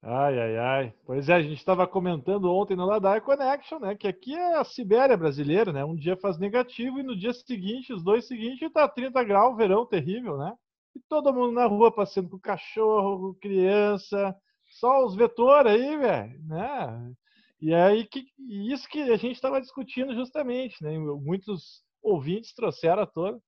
Ai, 0.03 0.39
ai, 0.39 0.57
ai. 0.59 0.95
Pois 1.05 1.29
é, 1.29 1.35
a 1.35 1.43
gente 1.43 1.57
estava 1.59 1.87
comentando 1.87 2.51
ontem 2.53 2.77
no 2.77 2.87
Ladai 2.87 3.21
Connection, 3.21 3.81
né? 3.81 3.95
Que 3.97 4.07
aqui 4.09 4.35
é 4.35 4.55
a 4.57 4.65
Sibéria 4.65 5.17
brasileira, 5.17 5.73
né? 5.73 5.85
Um 5.85 5.97
dia 5.97 6.17
faz 6.17 6.39
negativo 6.39 7.01
e 7.01 7.03
no 7.03 7.17
dia 7.17 7.33
seguinte, 7.33 7.93
os 7.93 8.03
dois 8.03 8.27
seguintes, 8.27 8.71
tá 8.73 8.89
30 8.89 9.23
graus, 9.25 9.57
verão 9.57 9.85
terrível, 9.87 10.39
né? 10.39 10.55
E 10.95 11.01
todo 11.09 11.33
mundo 11.35 11.53
na 11.53 11.67
rua 11.67 11.93
passeando 11.93 12.31
com 12.31 12.39
cachorro, 12.39 13.33
com 13.35 13.41
criança, 13.41 14.35
só 14.67 15.05
os 15.05 15.15
vetores 15.17 15.73
aí, 15.73 15.97
velho, 15.97 16.41
né? 16.45 17.13
E 17.61 17.75
aí 17.75 18.05
que 18.07 18.25
isso 18.49 18.89
que 18.89 19.01
a 19.03 19.17
gente 19.17 19.35
estava 19.35 19.61
discutindo 19.61 20.15
justamente, 20.15 20.83
né? 20.83 20.97
Muitos 20.99 21.83
ouvintes 22.03 22.55
trouxeram 22.55 23.03
à 23.03 23.07
tona, 23.07 23.41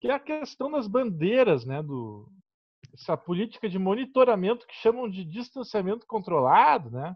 que 0.00 0.08
é 0.08 0.12
a 0.12 0.18
questão 0.20 0.70
das 0.70 0.88
bandeiras, 0.88 1.64
né? 1.64 1.82
Do 1.82 2.28
essa 2.94 3.16
política 3.16 3.68
de 3.68 3.78
monitoramento 3.78 4.66
que 4.66 4.74
chamam 4.74 5.08
de 5.08 5.24
distanciamento 5.24 6.06
controlado, 6.06 6.90
né? 6.90 7.14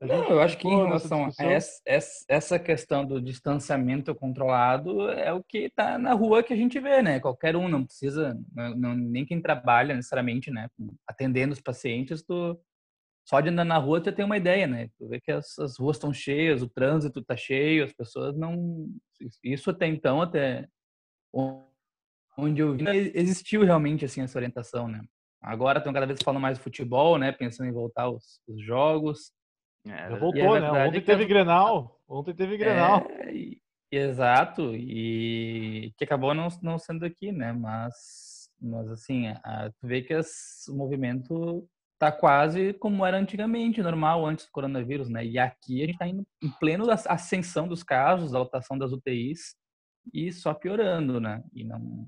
Não, 0.00 0.28
eu 0.28 0.40
acho 0.40 0.58
que 0.58 0.66
em 0.66 0.76
relação 0.76 1.26
a 1.26 1.44
essa, 1.44 2.24
essa 2.28 2.58
questão 2.58 3.04
do 3.04 3.20
distanciamento 3.20 4.14
controlado 4.14 5.08
é 5.10 5.32
o 5.32 5.42
que 5.42 5.58
está 5.58 5.98
na 5.98 6.12
rua 6.12 6.42
que 6.42 6.52
a 6.52 6.56
gente 6.56 6.80
vê, 6.80 7.02
né? 7.02 7.20
Qualquer 7.20 7.56
um 7.56 7.68
não 7.68 7.84
precisa, 7.84 8.38
não, 8.54 8.94
nem 8.94 9.24
quem 9.24 9.40
trabalha 9.40 9.94
necessariamente, 9.94 10.50
né, 10.50 10.68
atendendo 11.08 11.52
os 11.52 11.60
pacientes, 11.60 12.22
tu, 12.22 12.58
só 13.28 13.40
de 13.40 13.48
andar 13.48 13.64
na 13.64 13.78
rua 13.78 14.00
tu 14.00 14.12
tem 14.12 14.24
uma 14.24 14.36
ideia, 14.36 14.66
né? 14.66 14.88
Tu 14.98 15.08
vê 15.08 15.20
que 15.20 15.32
as, 15.32 15.58
as 15.58 15.78
ruas 15.78 15.96
estão 15.96 16.12
cheias, 16.12 16.62
o 16.62 16.68
trânsito 16.68 17.20
está 17.20 17.36
cheio, 17.36 17.84
as 17.84 17.92
pessoas 17.92 18.36
não, 18.36 18.88
isso 19.42 19.70
até 19.70 19.86
então 19.86 20.20
até 20.22 20.66
onde 22.36 22.60
eu 22.60 22.74
vi 22.74 22.84
existiu 23.14 23.64
realmente 23.64 24.04
assim 24.04 24.22
essa 24.22 24.38
orientação, 24.38 24.88
né? 24.88 25.00
Agora 25.42 25.78
estão 25.78 25.92
cada 25.92 26.06
vez 26.06 26.18
falando 26.22 26.40
mais 26.40 26.58
de 26.58 26.64
futebol, 26.64 27.18
né? 27.18 27.32
Pensando 27.32 27.68
em 27.68 27.72
voltar 27.72 28.08
os, 28.08 28.40
os 28.48 28.60
jogos. 28.64 29.32
É, 29.86 30.10
Já 30.10 30.18
voltou, 30.18 30.56
é 30.56 30.60
né? 30.60 30.86
Ontem 30.86 31.00
teve 31.00 31.24
a... 31.24 31.26
Grenal. 31.26 32.00
Ontem 32.08 32.34
teve 32.34 32.56
Grenal. 32.56 33.06
É, 33.10 33.32
e, 33.32 33.60
exato. 33.90 34.74
E 34.74 35.92
que 35.96 36.04
acabou 36.04 36.34
não, 36.34 36.48
não 36.62 36.78
sendo 36.78 37.04
aqui, 37.04 37.30
né? 37.30 37.52
Mas, 37.52 38.50
mas 38.60 38.90
assim, 38.90 39.28
a, 39.28 39.70
tu 39.78 39.86
vê 39.86 40.02
que 40.02 40.14
as, 40.14 40.66
o 40.68 40.74
movimento 40.74 41.68
tá 41.98 42.12
quase 42.12 42.74
como 42.74 43.06
era 43.06 43.16
antigamente, 43.16 43.82
normal, 43.82 44.26
antes 44.26 44.46
do 44.46 44.52
coronavírus, 44.52 45.08
né? 45.08 45.24
E 45.24 45.38
aqui 45.38 45.82
a 45.82 45.86
gente 45.86 45.92
está 45.92 46.06
indo 46.08 46.26
em 46.42 46.50
pleno 46.58 46.90
ascensão 46.90 47.68
dos 47.68 47.82
casos, 47.82 48.32
da 48.32 48.38
lotação 48.38 48.76
das 48.76 48.92
UTIs 48.92 49.54
e 50.12 50.32
só 50.32 50.52
piorando, 50.52 51.20
né? 51.20 51.42
E 51.54 51.64
não 51.64 52.06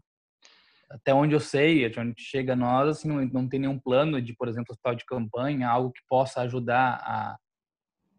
até 0.90 1.12
onde 1.12 1.34
eu 1.34 1.40
sei, 1.40 1.84
até 1.84 2.00
onde 2.00 2.20
chega 2.20 2.54
a 2.54 2.56
nós, 2.56 2.88
assim, 2.88 3.08
não, 3.08 3.24
não 3.26 3.48
tem 3.48 3.60
nenhum 3.60 3.78
plano 3.78 4.20
de, 4.20 4.34
por 4.34 4.48
exemplo, 4.48 4.72
hospital 4.72 4.94
de 4.94 5.04
campanha, 5.04 5.68
algo 5.68 5.92
que 5.92 6.00
possa 6.08 6.40
ajudar 6.42 7.00
a 7.02 7.36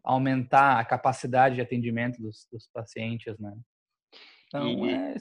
aumentar 0.04 0.80
a 0.80 0.86
capacidade 0.86 1.56
de 1.56 1.62
atendimento 1.62 2.22
dos, 2.22 2.48
dos 2.52 2.68
pacientes, 2.74 3.38
né? 3.38 3.54
Então, 4.48 4.68
e, 4.68 4.92
é... 4.92 5.16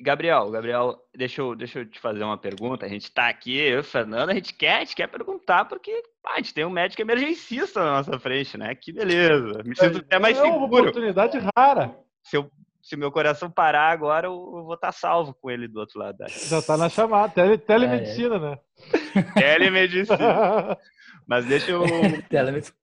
Gabriel, 0.00 0.50
Gabriel, 0.50 0.96
deixa 1.14 1.40
eu, 1.40 1.54
deixa 1.56 1.78
eu 1.78 1.86
te 1.86 1.98
fazer 1.98 2.22
uma 2.22 2.36
pergunta. 2.36 2.84
A 2.84 2.88
gente 2.88 3.04
está 3.04 3.28
aqui, 3.28 3.56
eu 3.56 3.78
e 3.78 3.80
o 3.80 3.84
Fernando, 3.84 4.30
a 4.30 4.34
gente 4.34 4.52
quer, 4.52 4.76
a 4.76 4.78
gente 4.80 4.94
quer 4.94 5.06
perguntar, 5.06 5.64
porque 5.64 6.02
pá, 6.22 6.34
a 6.34 6.36
gente 6.36 6.52
tem 6.52 6.66
um 6.66 6.70
médico 6.70 7.00
emergencista 7.00 7.80
na 7.82 7.92
nossa 7.92 8.18
frente, 8.18 8.58
né? 8.58 8.74
Que 8.74 8.92
beleza. 8.92 9.62
Me 9.64 9.74
sinto 9.74 9.98
é, 9.98 10.00
até 10.00 10.18
mais 10.18 10.36
seguro. 10.36 10.54
É 10.54 10.58
uma 10.58 10.66
oportunidade 10.66 11.38
rara. 11.56 11.98
Se 12.22 12.36
eu 12.36 12.50
se 12.86 12.94
meu 12.96 13.10
coração 13.10 13.50
parar 13.50 13.90
agora, 13.90 14.28
eu 14.28 14.62
vou 14.64 14.74
estar 14.74 14.92
salvo 14.92 15.34
com 15.34 15.50
ele 15.50 15.66
do 15.66 15.80
outro 15.80 15.98
lado. 15.98 16.18
Já 16.28 16.60
está 16.60 16.76
na 16.76 16.88
chamada, 16.88 17.32
tele, 17.34 17.58
telemedicina, 17.58 18.34
é, 18.34 18.38
é. 18.38 18.40
né? 18.40 19.32
Telemedicina. 19.34 20.78
Mas 21.26 21.44
deixa 21.46 21.72
eu. 21.72 21.82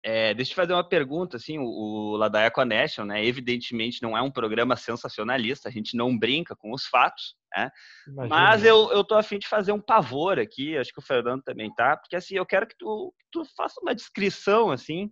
É, 0.00 0.32
deixa 0.32 0.52
eu 0.52 0.56
fazer 0.56 0.72
uma 0.74 0.88
pergunta, 0.88 1.36
assim, 1.36 1.58
o, 1.58 1.64
o 1.64 2.16
Ladaia 2.16 2.52
Connection, 2.52 3.04
né, 3.04 3.22
evidentemente 3.26 4.00
não 4.00 4.16
é 4.16 4.22
um 4.22 4.30
programa 4.30 4.76
sensacionalista, 4.76 5.68
a 5.68 5.72
gente 5.72 5.96
não 5.96 6.16
brinca 6.16 6.54
com 6.54 6.72
os 6.72 6.86
fatos, 6.86 7.34
né, 7.52 7.68
mas 8.06 8.64
eu, 8.64 8.92
eu 8.92 9.02
tô 9.02 9.16
afim 9.16 9.40
de 9.40 9.48
fazer 9.48 9.72
um 9.72 9.80
pavor 9.80 10.38
aqui, 10.38 10.78
acho 10.78 10.92
que 10.92 11.00
o 11.00 11.04
Fernando 11.04 11.42
também 11.42 11.74
tá, 11.74 11.96
porque 11.96 12.14
assim, 12.14 12.36
eu 12.36 12.46
quero 12.46 12.68
que 12.68 12.76
tu, 12.78 13.12
tu 13.32 13.44
faça 13.56 13.80
uma 13.82 13.92
descrição, 13.92 14.70
assim, 14.70 15.10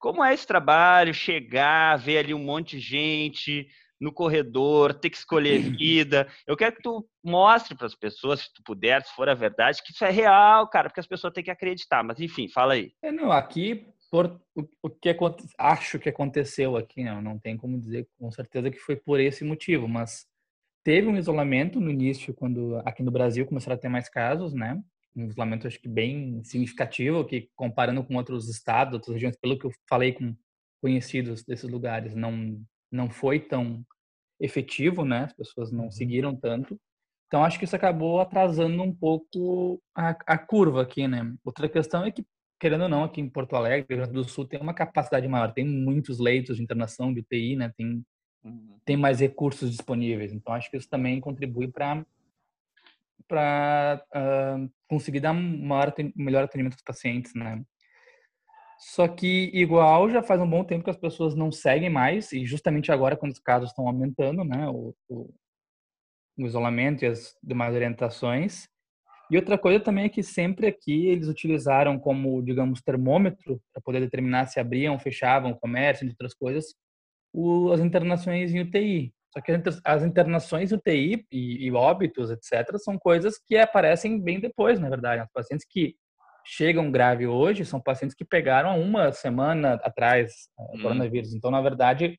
como 0.00 0.24
é 0.24 0.34
esse 0.34 0.46
trabalho, 0.46 1.14
chegar, 1.14 1.96
ver 1.96 2.18
ali 2.18 2.34
um 2.34 2.42
monte 2.42 2.78
de 2.78 2.82
gente 2.82 3.68
no 4.00 4.10
corredor, 4.10 4.94
ter 4.94 5.10
que 5.10 5.16
escolher 5.18 5.60
vida. 5.60 6.26
Eu 6.46 6.56
quero 6.56 6.74
que 6.74 6.82
tu 6.82 7.06
mostre 7.22 7.76
para 7.76 7.86
as 7.86 7.94
pessoas, 7.94 8.40
se 8.40 8.52
tu 8.54 8.62
puder, 8.64 9.02
se 9.04 9.14
for 9.14 9.28
a 9.28 9.34
verdade, 9.34 9.82
que 9.82 9.92
isso 9.92 10.04
é 10.04 10.10
real, 10.10 10.66
cara, 10.68 10.88
porque 10.88 11.00
as 11.00 11.06
pessoas 11.06 11.34
têm 11.34 11.44
que 11.44 11.50
acreditar. 11.50 12.02
Mas 12.02 12.18
enfim, 12.18 12.48
fala 12.48 12.72
aí. 12.72 12.92
É, 13.02 13.12
não, 13.12 13.30
aqui 13.30 13.86
por 14.10 14.40
o, 14.82 14.90
que 14.90 15.14
acho 15.56 15.98
que 15.98 16.08
aconteceu 16.08 16.76
aqui, 16.76 17.04
não, 17.04 17.22
não 17.22 17.38
tem 17.38 17.56
como 17.56 17.78
dizer 17.78 18.08
com 18.18 18.30
certeza 18.32 18.70
que 18.70 18.78
foi 18.78 18.96
por 18.96 19.20
esse 19.20 19.44
motivo, 19.44 19.86
mas 19.86 20.26
teve 20.82 21.06
um 21.06 21.16
isolamento 21.16 21.78
no 21.78 21.90
início 21.90 22.34
quando 22.34 22.76
aqui 22.84 23.02
no 23.02 23.10
Brasil 23.12 23.46
começaram 23.46 23.76
a 23.76 23.80
ter 23.80 23.88
mais 23.88 24.08
casos, 24.08 24.52
né? 24.52 24.82
Um 25.14 25.26
isolamento 25.26 25.66
acho 25.66 25.80
que 25.80 25.88
bem 25.88 26.42
significativo, 26.44 27.24
que 27.24 27.48
comparando 27.54 28.02
com 28.04 28.16
outros 28.16 28.48
estados, 28.48 28.94
outras 28.94 29.14
regiões, 29.14 29.36
pelo 29.36 29.58
que 29.58 29.66
eu 29.66 29.72
falei 29.88 30.12
com 30.12 30.34
conhecidos 30.80 31.44
desses 31.44 31.68
lugares, 31.68 32.14
não 32.14 32.62
não 32.92 33.08
foi 33.08 33.38
tão 33.38 33.84
efetivo, 34.40 35.04
né? 35.04 35.24
As 35.24 35.32
pessoas 35.32 35.70
não 35.70 35.84
uhum. 35.84 35.90
seguiram 35.90 36.34
tanto. 36.34 36.80
Então 37.28 37.44
acho 37.44 37.58
que 37.58 37.64
isso 37.64 37.76
acabou 37.76 38.20
atrasando 38.20 38.82
um 38.82 38.92
pouco 38.92 39.80
a, 39.94 40.10
a 40.26 40.38
curva 40.38 40.82
aqui, 40.82 41.06
né? 41.06 41.34
Outra 41.44 41.68
questão 41.68 42.04
é 42.04 42.10
que 42.10 42.24
querendo 42.58 42.82
ou 42.82 42.88
não, 42.88 43.04
aqui 43.04 43.20
em 43.20 43.28
Porto 43.28 43.56
Alegre, 43.56 43.86
Rio 43.88 43.98
Grande 43.98 44.12
do 44.12 44.28
Sul 44.28 44.44
tem 44.44 44.60
uma 44.60 44.74
capacidade 44.74 45.26
maior, 45.26 45.52
tem 45.52 45.64
muitos 45.64 46.18
leitos 46.18 46.56
de 46.56 46.62
internação 46.62 47.12
de 47.12 47.20
UTI, 47.20 47.56
né? 47.56 47.72
Tem 47.76 48.04
uhum. 48.44 48.78
tem 48.84 48.96
mais 48.96 49.20
recursos 49.20 49.70
disponíveis. 49.70 50.32
Então 50.32 50.54
acho 50.54 50.70
que 50.70 50.76
isso 50.76 50.88
também 50.88 51.20
contribui 51.20 51.68
para 51.68 52.04
para 53.28 54.04
uh, 54.14 54.70
conseguir 54.88 55.20
dar 55.20 55.32
um 55.32 55.66
maior, 55.66 55.94
melhor 56.16 56.44
atendimento 56.44 56.74
aos 56.74 56.82
pacientes, 56.82 57.32
né? 57.34 57.62
Só 58.80 59.06
que 59.06 59.50
igual 59.52 60.08
já 60.08 60.22
faz 60.22 60.40
um 60.40 60.48
bom 60.48 60.64
tempo 60.64 60.84
que 60.84 60.90
as 60.90 60.96
pessoas 60.96 61.34
não 61.34 61.52
seguem 61.52 61.90
mais 61.90 62.32
e 62.32 62.46
justamente 62.46 62.90
agora 62.90 63.14
quando 63.14 63.32
os 63.32 63.38
casos 63.38 63.68
estão 63.68 63.86
aumentando, 63.86 64.42
né, 64.42 64.66
o, 64.70 64.94
o, 65.06 65.34
o 66.38 66.46
isolamento 66.46 67.04
e 67.04 67.08
as 67.08 67.36
demais 67.42 67.74
orientações. 67.74 68.68
E 69.30 69.36
outra 69.36 69.58
coisa 69.58 69.78
também 69.78 70.06
é 70.06 70.08
que 70.08 70.22
sempre 70.22 70.66
aqui 70.66 71.08
eles 71.08 71.28
utilizaram 71.28 71.98
como, 71.98 72.42
digamos, 72.42 72.80
termômetro 72.80 73.60
para 73.72 73.82
poder 73.82 74.00
determinar 74.00 74.46
se 74.46 74.58
abriam, 74.58 74.98
fechavam 74.98 75.52
o 75.52 75.58
comércio, 75.58 76.04
entre 76.04 76.14
outras 76.14 76.34
coisas, 76.34 76.74
o, 77.32 77.70
as 77.70 77.80
internações 77.80 78.52
em 78.52 78.60
UTI. 78.60 79.12
Só 79.32 79.40
que 79.40 79.52
as 79.84 80.02
internações 80.02 80.72
UTI 80.72 81.24
e, 81.30 81.66
e 81.66 81.72
óbitos, 81.72 82.30
etc., 82.30 82.76
são 82.78 82.98
coisas 82.98 83.38
que 83.46 83.56
aparecem 83.56 84.20
bem 84.20 84.40
depois, 84.40 84.80
na 84.80 84.88
verdade. 84.88 85.22
Os 85.22 85.30
pacientes 85.32 85.66
que 85.68 85.94
chegam 86.44 86.90
grave 86.90 87.26
hoje 87.26 87.64
são 87.64 87.80
pacientes 87.80 88.16
que 88.16 88.24
pegaram 88.24 88.80
uma 88.80 89.12
semana 89.12 89.74
atrás 89.84 90.48
o 90.58 90.76
hum. 90.76 90.82
coronavírus. 90.82 91.32
Então, 91.32 91.50
na 91.50 91.60
verdade, 91.60 92.18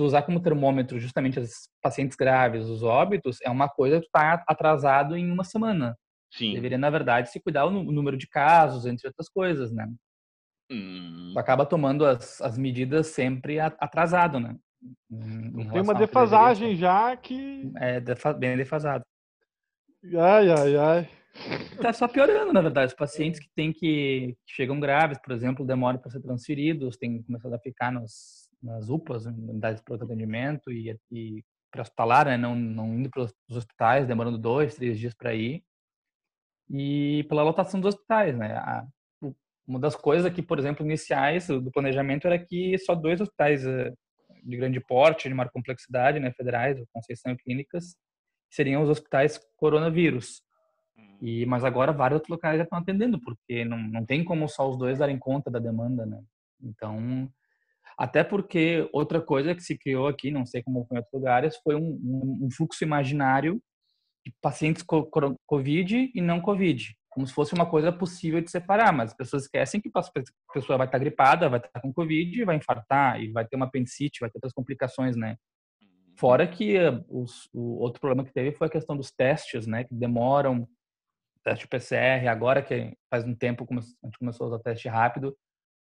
usar 0.00 0.22
como 0.22 0.40
termômetro 0.40 0.98
justamente 0.98 1.38
os 1.38 1.68
pacientes 1.82 2.16
graves, 2.16 2.66
os 2.66 2.82
óbitos, 2.82 3.38
é 3.42 3.50
uma 3.50 3.68
coisa 3.68 4.00
que 4.00 4.06
está 4.06 4.42
atrasado 4.46 5.16
em 5.16 5.30
uma 5.30 5.44
semana. 5.44 5.96
Sim. 6.32 6.54
Deveria, 6.54 6.78
na 6.78 6.90
verdade, 6.90 7.30
se 7.30 7.40
cuidar 7.40 7.66
o 7.66 7.70
número 7.70 8.16
de 8.16 8.26
casos, 8.26 8.86
entre 8.86 9.06
outras 9.06 9.28
coisas, 9.28 9.72
né? 9.72 9.86
Hum. 10.70 11.32
Tu 11.34 11.38
acaba 11.38 11.66
tomando 11.66 12.04
as, 12.06 12.40
as 12.40 12.56
medidas 12.56 13.08
sempre 13.08 13.60
atrasado, 13.60 14.40
né? 14.40 14.56
Tem 15.72 15.82
uma 15.82 15.94
defasagem 15.94 16.76
já 16.76 17.16
que. 17.16 17.72
É, 17.76 18.00
bem 18.38 18.56
defasado. 18.56 19.04
Ai, 20.16 20.50
ai, 20.50 20.76
ai. 20.76 21.08
Tá 21.80 21.92
só 21.92 22.06
piorando, 22.06 22.52
na 22.52 22.60
verdade. 22.60 22.92
Os 22.92 22.94
pacientes 22.94 23.40
que 23.40 23.48
têm 23.54 23.72
que, 23.72 24.36
que 24.46 24.54
chegam 24.54 24.78
graves, 24.78 25.18
por 25.18 25.32
exemplo, 25.32 25.66
demoram 25.66 25.98
para 25.98 26.10
ser 26.10 26.20
transferidos, 26.20 26.96
têm 26.96 27.22
começado 27.22 27.54
a 27.54 27.58
ficar 27.58 27.90
nos, 27.90 28.48
nas 28.62 28.88
UPAs, 28.88 29.26
unidades 29.26 29.80
de 29.80 29.84
pronto 29.84 30.04
atendimento 30.04 30.70
e, 30.70 30.96
e 31.10 31.44
para 31.70 31.82
hospitalar, 31.82 32.26
né? 32.26 32.36
Não, 32.36 32.54
não 32.54 32.94
indo 32.94 33.10
para 33.10 33.22
os 33.22 33.56
hospitais, 33.56 34.06
demorando 34.06 34.38
dois, 34.38 34.74
três 34.74 34.98
dias 34.98 35.14
para 35.14 35.34
ir. 35.34 35.64
E 36.70 37.24
pela 37.28 37.42
lotação 37.42 37.80
dos 37.80 37.94
hospitais, 37.94 38.36
né? 38.36 38.54
A, 38.56 38.86
uma 39.66 39.80
das 39.80 39.96
coisas 39.96 40.32
que, 40.32 40.42
por 40.42 40.58
exemplo, 40.58 40.84
iniciais 40.84 41.48
do 41.48 41.70
planejamento 41.70 42.26
era 42.26 42.38
que 42.38 42.76
só 42.78 42.94
dois 42.94 43.20
hospitais 43.20 43.66
eh, 43.66 43.92
de 44.44 44.56
grande 44.56 44.80
porte, 44.80 45.28
de 45.28 45.34
maior 45.34 45.50
complexidade, 45.50 46.20
né, 46.20 46.32
federais, 46.32 46.78
Conceição 46.92 47.32
e 47.32 47.36
Clínicas, 47.36 47.96
seriam 48.50 48.82
os 48.82 48.88
hospitais 48.88 49.40
coronavírus. 49.56 50.42
E, 51.20 51.46
mas 51.46 51.64
agora 51.64 51.92
vários 51.92 52.16
outros 52.16 52.30
locais 52.30 52.58
já 52.58 52.64
estão 52.64 52.78
atendendo, 52.78 53.20
porque 53.20 53.64
não, 53.64 53.78
não 53.78 54.04
tem 54.04 54.22
como 54.22 54.48
só 54.48 54.68
os 54.68 54.78
dois 54.78 54.98
darem 54.98 55.18
conta 55.18 55.50
da 55.50 55.58
demanda, 55.58 56.04
né? 56.04 56.22
Então, 56.62 57.28
até 57.98 58.22
porque 58.22 58.88
outra 58.92 59.20
coisa 59.20 59.54
que 59.54 59.62
se 59.62 59.78
criou 59.78 60.06
aqui, 60.06 60.30
não 60.30 60.44
sei 60.44 60.62
como 60.62 60.84
foi 60.86 60.96
em 60.96 60.98
outros 60.98 61.14
lugares, 61.14 61.56
foi 61.62 61.74
um, 61.74 61.80
um, 61.80 62.38
um 62.42 62.48
fluxo 62.50 62.84
imaginário 62.84 63.60
de 64.24 64.32
pacientes 64.40 64.82
com 64.82 65.08
Covid 65.46 66.10
e 66.14 66.20
não 66.20 66.40
Covid 66.40 66.94
como 67.14 67.26
se 67.26 67.32
fosse 67.32 67.54
uma 67.54 67.64
coisa 67.64 67.92
possível 67.92 68.40
de 68.40 68.50
separar, 68.50 68.92
mas 68.92 69.10
as 69.10 69.16
pessoas 69.16 69.44
esquecem 69.44 69.80
que 69.80 69.88
a 69.94 70.02
pessoa 70.52 70.76
vai 70.76 70.86
estar 70.86 70.98
gripada, 70.98 71.48
vai 71.48 71.60
estar 71.60 71.80
com 71.80 71.92
Covid, 71.92 72.44
vai 72.44 72.56
infartar 72.56 73.20
e 73.20 73.30
vai 73.30 73.46
ter 73.46 73.54
uma 73.54 73.66
apendicite, 73.66 74.20
vai 74.20 74.28
ter 74.28 74.38
outras 74.38 74.52
complicações, 74.52 75.16
né? 75.16 75.36
Uhum. 75.80 75.88
Fora 76.16 76.46
que 76.46 76.76
uh, 76.76 77.04
os, 77.08 77.48
o 77.52 77.78
outro 77.78 78.00
problema 78.00 78.24
que 78.24 78.32
teve 78.32 78.52
foi 78.52 78.66
a 78.66 78.70
questão 78.70 78.96
dos 78.96 79.12
testes, 79.12 79.66
né? 79.66 79.84
Que 79.84 79.94
demoram, 79.94 80.68
teste 81.44 81.68
PCR, 81.68 82.26
agora 82.28 82.62
que 82.62 82.96
faz 83.08 83.24
um 83.24 83.34
tempo 83.34 83.66
a 83.70 83.74
gente 84.06 84.18
começou 84.18 84.46
a 84.46 84.48
usar 84.48 84.58
teste 84.58 84.88
rápido, 84.88 85.36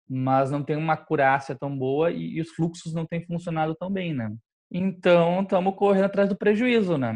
mas 0.09 0.51
não 0.51 0.61
tem 0.61 0.75
uma 0.75 0.93
acurácia 0.93 1.55
tão 1.55 1.75
boa 1.77 2.11
e, 2.11 2.37
e 2.37 2.41
os 2.41 2.49
fluxos 2.49 2.93
não 2.93 3.05
têm 3.05 3.25
funcionado 3.25 3.73
tão 3.75 3.89
bem, 3.89 4.13
né? 4.13 4.35
Então, 4.69 5.41
estamos 5.41 5.75
correndo 5.75 6.05
atrás 6.05 6.27
do 6.27 6.35
prejuízo, 6.35 6.97
né? 6.97 7.13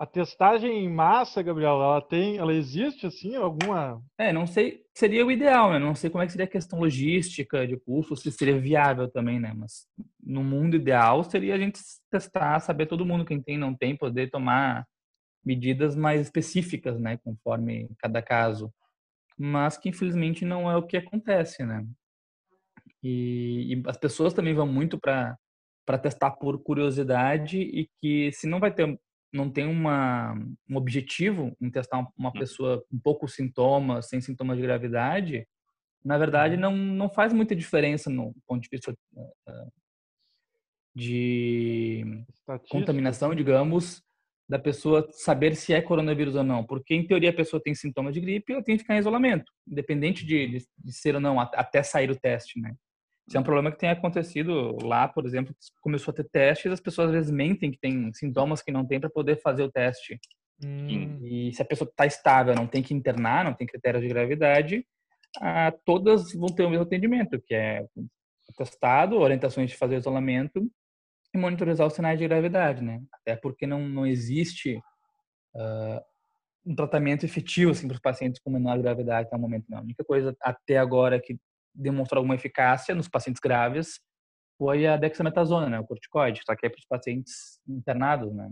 A 0.00 0.06
testagem 0.06 0.82
em 0.82 0.88
massa, 0.88 1.42
Gabriel, 1.42 1.74
ela 1.74 2.00
tem, 2.00 2.38
ela 2.38 2.54
existe 2.54 3.06
assim, 3.06 3.36
alguma? 3.36 4.02
É, 4.16 4.32
não 4.32 4.46
sei, 4.46 4.82
seria 4.94 5.26
o 5.26 5.30
ideal, 5.30 5.70
né? 5.70 5.78
Não 5.78 5.94
sei 5.94 6.08
como 6.08 6.22
é 6.22 6.26
que 6.26 6.32
seria 6.32 6.46
a 6.46 6.50
questão 6.50 6.78
logística 6.80 7.66
de 7.66 7.76
custo, 7.76 8.16
se 8.16 8.32
seria 8.32 8.58
viável 8.58 9.10
também, 9.10 9.38
né? 9.38 9.52
Mas 9.54 9.86
no 10.18 10.42
mundo 10.42 10.74
ideal 10.74 11.22
seria 11.22 11.54
a 11.54 11.58
gente 11.58 11.78
testar, 12.10 12.58
saber 12.60 12.86
todo 12.86 13.04
mundo 13.04 13.26
quem 13.26 13.42
tem, 13.42 13.58
não 13.58 13.74
tem, 13.74 13.94
poder 13.94 14.30
tomar 14.30 14.86
medidas 15.44 15.94
mais 15.94 16.22
específicas, 16.22 16.98
né, 16.98 17.18
conforme 17.18 17.90
cada 17.98 18.22
caso. 18.22 18.72
Mas 19.36 19.76
que 19.76 19.90
infelizmente 19.90 20.46
não 20.46 20.70
é 20.70 20.78
o 20.78 20.86
que 20.86 20.96
acontece, 20.96 21.62
né? 21.62 21.86
E, 23.02 23.74
e 23.74 23.82
as 23.86 23.98
pessoas 23.98 24.32
também 24.32 24.54
vão 24.54 24.66
muito 24.66 24.98
para 24.98 25.36
para 25.86 25.98
testar 25.98 26.30
por 26.32 26.62
curiosidade 26.62 27.58
e 27.58 27.90
que 28.00 28.30
se 28.32 28.46
não 28.46 28.60
vai 28.60 28.72
ter 28.72 28.98
não 29.32 29.50
tem 29.50 29.66
uma, 29.66 30.34
um 30.68 30.76
objetivo 30.76 31.56
em 31.60 31.70
testar 31.70 32.06
uma 32.16 32.30
hum. 32.30 32.32
pessoa 32.32 32.84
com 32.90 32.98
poucos 32.98 33.34
sintomas, 33.34 34.08
sem 34.08 34.20
sintomas 34.20 34.56
de 34.56 34.62
gravidade, 34.62 35.46
na 36.04 36.18
verdade 36.18 36.54
uhum. 36.54 36.60
não, 36.60 36.76
não 36.76 37.10
faz 37.10 37.32
muita 37.32 37.54
diferença 37.54 38.08
no 38.10 38.34
ponto 38.46 38.62
de 38.62 38.68
vista 38.70 38.94
eh, 39.48 39.66
de 40.94 42.24
contaminação, 42.68 43.34
digamos, 43.34 44.02
da 44.48 44.58
pessoa 44.58 45.06
saber 45.12 45.54
se 45.54 45.72
é 45.72 45.80
coronavírus 45.80 46.34
ou 46.34 46.42
não. 46.42 46.64
Porque, 46.64 46.94
em 46.94 47.06
teoria, 47.06 47.30
a 47.30 47.34
pessoa 47.34 47.62
tem 47.62 47.74
sintomas 47.74 48.12
de 48.12 48.20
gripe, 48.20 48.52
ela 48.52 48.62
tem 48.62 48.76
que 48.76 48.82
ficar 48.82 48.96
em 48.96 48.98
isolamento, 48.98 49.52
independente 49.66 50.26
de, 50.26 50.48
de, 50.48 50.66
de 50.76 50.92
ser 50.92 51.14
ou 51.14 51.20
não, 51.20 51.38
até 51.38 51.82
sair 51.82 52.10
o 52.10 52.18
teste, 52.18 52.60
né? 52.60 52.74
Isso 53.30 53.36
é 53.36 53.40
um 53.40 53.44
problema 53.44 53.70
que 53.70 53.78
tem 53.78 53.88
acontecido 53.88 54.76
lá, 54.82 55.06
por 55.06 55.24
exemplo, 55.24 55.54
começou 55.80 56.10
a 56.10 56.14
ter 56.16 56.28
testes, 56.28 56.72
as 56.72 56.80
pessoas 56.80 57.10
às 57.10 57.14
vezes 57.14 57.30
mentem 57.30 57.70
que 57.70 57.78
tem 57.78 58.12
sintomas 58.12 58.60
que 58.60 58.72
não 58.72 58.84
tem 58.84 58.98
para 58.98 59.08
poder 59.08 59.40
fazer 59.40 59.62
o 59.62 59.70
teste. 59.70 60.18
Hum. 60.64 61.20
E 61.22 61.54
se 61.54 61.62
a 61.62 61.64
pessoa 61.64 61.88
está 61.88 62.04
estável, 62.04 62.56
não 62.56 62.66
tem 62.66 62.82
que 62.82 62.92
internar, 62.92 63.44
não 63.44 63.54
tem 63.54 63.68
critérios 63.68 64.02
de 64.02 64.08
gravidade, 64.08 64.84
ah, 65.40 65.72
todas 65.84 66.32
vão 66.32 66.48
ter 66.48 66.64
o 66.64 66.70
mesmo 66.70 66.82
atendimento, 66.82 67.40
que 67.40 67.54
é 67.54 67.86
testado, 68.58 69.20
orientações 69.20 69.70
de 69.70 69.76
fazer 69.76 69.98
isolamento 69.98 70.68
e 71.32 71.38
monitorizar 71.38 71.86
os 71.86 71.94
sinais 71.94 72.18
de 72.18 72.26
gravidade, 72.26 72.82
né? 72.82 73.00
Até 73.12 73.36
porque 73.36 73.64
não, 73.64 73.88
não 73.88 74.04
existe 74.04 74.76
uh, 75.54 76.00
um 76.66 76.74
tratamento 76.74 77.24
efetivo 77.24 77.70
assim, 77.70 77.86
para 77.86 77.94
os 77.94 78.00
pacientes 78.00 78.40
com 78.42 78.50
menor 78.50 78.76
gravidade 78.78 79.28
até 79.28 79.36
o 79.36 79.38
momento. 79.38 79.66
Não. 79.68 79.78
A 79.78 79.82
única 79.82 80.02
coisa 80.02 80.36
até 80.42 80.78
agora 80.78 81.20
que 81.20 81.38
demonstrou 81.74 82.20
alguma 82.20 82.34
eficácia 82.34 82.94
nos 82.94 83.08
pacientes 83.08 83.40
graves 83.40 84.00
foi 84.58 84.86
a 84.86 84.98
dexametasona, 84.98 85.70
né, 85.70 85.80
o 85.80 85.84
corticoide, 85.84 86.42
só 86.44 86.54
que 86.54 86.66
é 86.66 86.68
para 86.68 86.78
os 86.78 86.84
pacientes 86.84 87.58
internados, 87.66 88.34
né. 88.34 88.50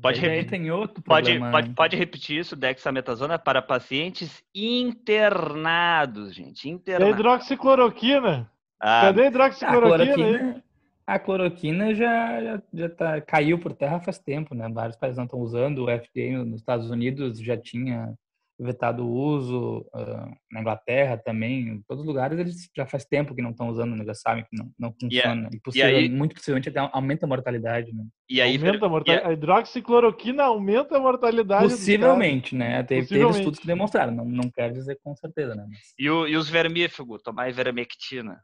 Pode 0.00 0.20
repetir, 0.20 0.50
tem 0.50 0.70
outro 0.70 1.02
pode, 1.02 1.40
pode, 1.40 1.70
pode 1.70 1.96
repetir 1.96 2.38
isso, 2.38 2.54
dexametasona 2.54 3.38
para 3.38 3.60
pacientes 3.60 4.44
internados, 4.54 6.34
gente, 6.34 6.68
internados. 6.68 7.16
E 7.16 7.18
hidroxicloroquina? 7.18 8.50
Ah, 8.78 9.00
Cadê 9.06 9.22
a 9.22 9.26
hidroxicloroquina? 9.26 10.12
A 10.12 10.14
cloroquina, 10.14 10.64
a 11.06 11.18
cloroquina 11.18 11.94
já, 11.94 12.42
já, 12.42 12.62
já 12.72 12.88
tá, 12.90 13.20
caiu 13.22 13.58
por 13.58 13.72
terra 13.72 13.98
faz 13.98 14.18
tempo, 14.18 14.54
né? 14.54 14.68
Vários 14.68 14.96
países 14.96 15.16
não 15.16 15.24
estão 15.24 15.40
usando, 15.40 15.84
o 15.84 15.88
FDA 15.88 16.44
nos 16.44 16.60
Estados 16.60 16.90
Unidos 16.90 17.40
já 17.40 17.56
tinha 17.56 18.14
vetado 18.58 19.06
o 19.06 19.10
uso, 19.10 19.86
uh, 19.94 20.36
na 20.50 20.60
Inglaterra 20.60 21.16
também, 21.16 21.68
em 21.68 21.82
todos 21.82 22.02
os 22.02 22.06
lugares 22.06 22.38
eles 22.38 22.68
já 22.76 22.84
faz 22.86 23.04
tempo 23.04 23.34
que 23.34 23.40
não 23.40 23.50
estão 23.50 23.68
usando, 23.68 23.94
né? 23.94 24.04
já 24.04 24.14
sabem 24.14 24.44
que 24.44 24.56
não, 24.56 24.70
não 24.78 24.92
funciona. 24.92 25.48
E, 25.52 25.78
e 25.78 25.82
aí, 25.82 26.08
muito 26.08 26.34
possivelmente 26.34 26.68
até 26.68 26.80
aumenta 26.92 27.24
a 27.24 27.28
mortalidade. 27.28 27.92
Né? 27.94 28.04
E 28.28 28.40
aí, 28.40 28.56
aumenta 28.56 28.86
a 28.86 28.88
mortalidade. 28.88 29.30
A 29.30 29.32
hidroxicloroquina 29.32 30.44
aumenta 30.44 30.96
a 30.96 31.00
mortalidade. 31.00 31.64
Possivelmente, 31.64 32.56
né? 32.56 32.82
Teve, 32.82 33.02
Possivelmente. 33.02 33.32
teve 33.32 33.38
estudos 33.38 33.60
que 33.60 33.66
demonstraram, 33.66 34.12
não, 34.12 34.24
não 34.24 34.50
quero 34.50 34.74
dizer 34.74 34.98
com 35.02 35.14
certeza, 35.14 35.54
né? 35.54 35.64
Mas... 35.68 35.94
E, 35.98 36.10
o, 36.10 36.26
e 36.26 36.36
os 36.36 36.48
vermífugos, 36.48 37.22
tomar 37.22 37.48
ivermectina? 37.48 38.40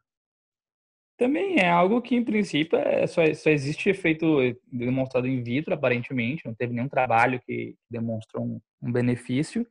Também 1.16 1.60
é 1.60 1.70
algo 1.70 2.02
que, 2.02 2.16
em 2.16 2.24
princípio, 2.24 2.76
é, 2.76 3.06
só, 3.06 3.22
só 3.34 3.48
existe 3.48 3.88
efeito 3.88 4.26
demonstrado 4.70 5.28
in 5.28 5.42
vitro, 5.42 5.72
aparentemente, 5.72 6.44
não 6.44 6.54
teve 6.54 6.72
nenhum 6.72 6.88
trabalho 6.88 7.40
que 7.46 7.76
demonstrou 7.88 8.44
um, 8.44 8.60
um 8.82 8.92
benefício. 8.92 9.64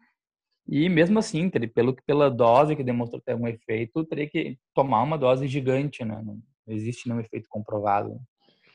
E 0.68 0.88
mesmo 0.88 1.20
assim, 1.20 1.50
pelo, 1.50 1.96
pela 2.06 2.32
dose 2.32 2.76
que 2.76 2.84
demonstrou 2.84 3.22
ter 3.22 3.36
um 3.36 3.48
efeito, 3.48 4.06
teria 4.06 4.30
que 4.30 4.58
tomar 4.74 5.04
uma 5.04 5.18
dose 5.18 5.48
gigante, 5.48 6.06
né? 6.06 6.22
Não 6.24 6.42
existe 6.68 7.08
nenhum 7.08 7.20
efeito 7.20 7.48
comprovado. 7.50 8.20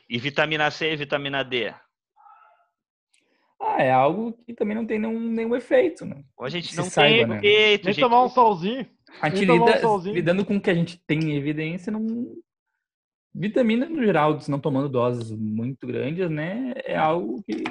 E 0.07 0.17
vitamina 0.19 0.69
C 0.69 0.91
e 0.91 0.95
vitamina 0.95 1.43
D? 1.43 1.73
Ah, 3.61 3.81
é 3.83 3.91
algo 3.91 4.33
que 4.45 4.53
também 4.53 4.75
não 4.75 4.85
tem 4.85 4.99
nenhum, 4.99 5.19
nenhum 5.19 5.55
efeito, 5.55 6.05
né? 6.05 6.23
A 6.39 6.49
gente 6.49 6.75
não 6.77 6.85
saiba, 6.85 7.17
tem 7.17 7.27
né? 7.27 7.37
efeito. 7.37 7.85
Gente... 7.85 7.99
tomar 7.99 8.23
um 8.23 8.29
solzinho. 8.29 8.87
A 9.21 9.29
gente 9.29 9.45
lida, 9.45 9.87
um 9.87 9.97
lidando 10.13 10.45
com 10.45 10.57
o 10.57 10.61
que 10.61 10.69
a 10.69 10.75
gente 10.75 11.01
tem 11.05 11.35
evidência, 11.35 11.91
não... 11.91 12.35
Vitamina, 13.33 13.87
no 13.87 14.03
geral, 14.03 14.39
se 14.39 14.49
não 14.49 14.59
tomando 14.59 14.89
doses 14.89 15.31
muito 15.31 15.85
grandes, 15.85 16.29
né? 16.29 16.73
É 16.85 16.95
algo 16.95 17.43
que... 17.43 17.63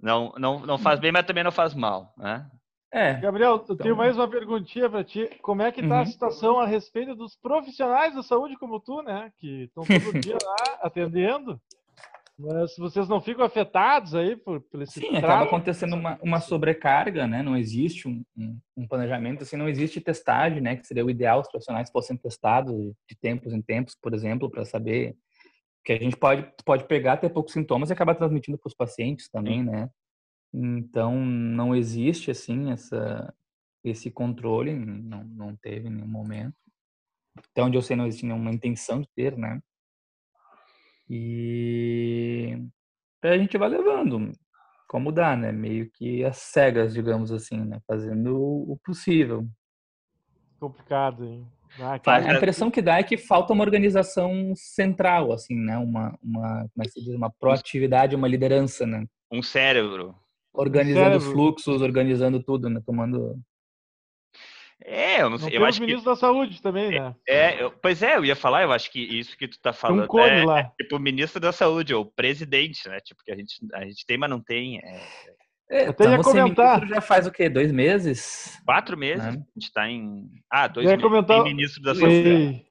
Não, 0.00 0.34
não, 0.38 0.66
não 0.66 0.78
faz 0.78 0.98
bem, 1.00 1.12
mas 1.12 1.24
também 1.24 1.44
não 1.44 1.52
faz 1.52 1.74
mal, 1.74 2.12
né? 2.18 2.46
É. 2.94 3.14
Gabriel, 3.14 3.56
eu 3.56 3.60
então... 3.64 3.76
tenho 3.76 3.96
mais 3.96 4.16
uma 4.16 4.30
perguntinha 4.30 4.88
para 4.88 5.02
ti. 5.02 5.28
Como 5.42 5.60
é 5.62 5.72
que 5.72 5.80
está 5.80 5.96
uhum. 5.96 6.02
a 6.02 6.06
situação 6.06 6.60
a 6.60 6.66
respeito 6.66 7.16
dos 7.16 7.34
profissionais 7.34 8.14
da 8.14 8.22
saúde 8.22 8.56
como 8.56 8.78
tu, 8.78 9.02
né? 9.02 9.32
Que 9.36 9.64
estão 9.64 9.82
todo 9.82 10.20
dia 10.22 10.38
lá 10.40 10.78
atendendo. 10.80 11.60
Mas 12.38 12.76
vocês 12.76 13.08
não 13.08 13.20
ficam 13.20 13.44
afetados 13.44 14.14
aí 14.14 14.36
por, 14.36 14.60
por 14.60 14.80
esse 14.80 15.00
Sim, 15.00 15.10
trato? 15.10 15.24
acaba 15.24 15.44
acontecendo 15.44 15.94
uma, 15.96 16.20
uma 16.22 16.40
sobrecarga, 16.40 17.26
né? 17.26 17.42
Não 17.42 17.56
existe 17.56 18.06
um, 18.06 18.22
um, 18.36 18.58
um, 18.76 18.86
planejamento, 18.86 19.42
assim, 19.42 19.56
não 19.56 19.68
existe 19.68 20.00
testagem, 20.00 20.60
né? 20.60 20.76
Que 20.76 20.86
seria 20.86 21.04
o 21.04 21.10
ideal 21.10 21.40
os 21.40 21.48
profissionais 21.48 21.90
fossem 21.90 22.16
testados 22.16 22.72
de 23.08 23.16
tempos 23.20 23.52
em 23.52 23.60
tempos, 23.60 23.96
por 24.00 24.14
exemplo, 24.14 24.48
para 24.48 24.64
saber 24.64 25.16
que 25.84 25.92
a 25.92 25.98
gente 25.98 26.16
pode, 26.16 26.48
pode 26.64 26.84
pegar, 26.84 27.16
ter 27.16 27.28
poucos 27.28 27.52
sintomas 27.52 27.90
e 27.90 27.92
acabar 27.92 28.14
transmitindo 28.14 28.56
para 28.56 28.68
os 28.68 28.74
pacientes 28.74 29.28
também, 29.28 29.64
né? 29.64 29.90
Então, 30.56 31.16
não 31.16 31.74
existe, 31.74 32.30
assim, 32.30 32.70
essa, 32.70 33.34
esse 33.82 34.08
controle, 34.08 34.72
não, 34.72 35.24
não 35.24 35.56
teve 35.56 35.88
em 35.88 35.90
nenhum 35.90 36.06
momento. 36.06 36.54
Até 37.36 37.60
onde 37.60 37.76
eu 37.76 37.82
sei, 37.82 37.96
não 37.96 38.06
existe 38.06 38.24
nenhuma 38.24 38.52
intenção 38.52 39.00
de 39.00 39.08
ter, 39.16 39.36
né? 39.36 39.60
E 41.10 42.56
a 43.20 43.36
gente 43.36 43.58
vai 43.58 43.68
levando, 43.68 44.30
como 44.88 45.10
dá, 45.10 45.36
né? 45.36 45.50
Meio 45.50 45.90
que 45.90 46.24
as 46.24 46.36
cegas, 46.36 46.94
digamos 46.94 47.32
assim, 47.32 47.58
né? 47.58 47.80
Fazendo 47.84 48.36
o 48.36 48.78
possível. 48.84 49.44
Complicado, 50.60 51.24
hein? 51.24 51.50
Ah, 51.80 51.98
a 52.06 52.34
impressão 52.36 52.70
que 52.70 52.80
dá 52.80 52.98
é 52.98 53.02
que 53.02 53.18
falta 53.18 53.52
uma 53.52 53.64
organização 53.64 54.54
central, 54.54 55.32
assim, 55.32 55.56
né? 55.56 55.76
Uma, 55.76 56.16
uma, 56.22 56.68
como 56.72 56.82
é 56.82 56.84
que 56.84 56.92
se 56.92 57.02
diz? 57.02 57.12
Uma 57.12 57.28
proatividade, 57.28 58.14
uma 58.14 58.28
liderança, 58.28 58.86
né? 58.86 59.04
Um 59.32 59.42
cérebro. 59.42 60.14
Organizando 60.54 61.16
os 61.16 61.24
fluxos, 61.24 61.82
organizando 61.82 62.42
tudo, 62.42 62.70
né? 62.70 62.80
Tomando 62.84 63.38
é, 64.84 65.22
eu 65.22 65.30
não 65.30 65.38
sei. 65.38 65.50
Não 65.50 65.56
eu 65.56 65.64
acho 65.64 65.78
o 65.78 65.86
ministro 65.86 66.04
que... 66.04 66.10
da 66.10 66.16
Saúde 66.16 66.60
também, 66.60 66.90
né? 66.90 67.14
É, 67.26 67.62
eu... 67.62 67.70
pois 67.70 68.02
é, 68.02 68.16
eu 68.16 68.24
ia 68.24 68.36
falar, 68.36 68.62
eu 68.62 68.72
acho 68.72 68.90
que 68.90 69.00
isso 69.00 69.36
que 69.36 69.48
tu 69.48 69.58
tá 69.58 69.72
falando. 69.72 70.04
um 70.04 70.06
cone 70.06 70.40
é, 70.40 70.44
lá. 70.44 70.58
É, 70.60 70.70
tipo 70.82 70.96
o 70.96 71.00
ministro 71.00 71.40
da 71.40 71.52
Saúde, 71.52 71.94
ou 71.94 72.02
o 72.02 72.10
presidente, 72.10 72.86
né? 72.88 73.00
Tipo, 73.00 73.22
que 73.24 73.32
a 73.32 73.36
gente, 73.36 73.54
a 73.72 73.84
gente 73.84 74.04
tem, 74.06 74.18
mas 74.18 74.30
não 74.30 74.40
tem. 74.40 74.78
É... 74.78 75.00
É, 75.70 75.86
Até 75.86 76.04
ia 76.10 76.18
comentar. 76.18 76.86
Já 76.86 77.00
faz 77.00 77.26
o 77.26 77.32
quê? 77.32 77.48
Dois 77.48 77.72
meses? 77.72 78.60
Quatro 78.66 78.98
meses. 78.98 79.24
Né? 79.24 79.30
A 79.30 79.58
gente 79.58 79.72
tá 79.72 79.88
em. 79.88 80.28
Ah, 80.50 80.68
dois 80.68 80.86
meses. 80.86 81.02
Comentar... 81.02 81.42
Tem 81.42 81.54
ministro 81.54 81.82
da 81.82 81.94
Saúde. 81.94 82.66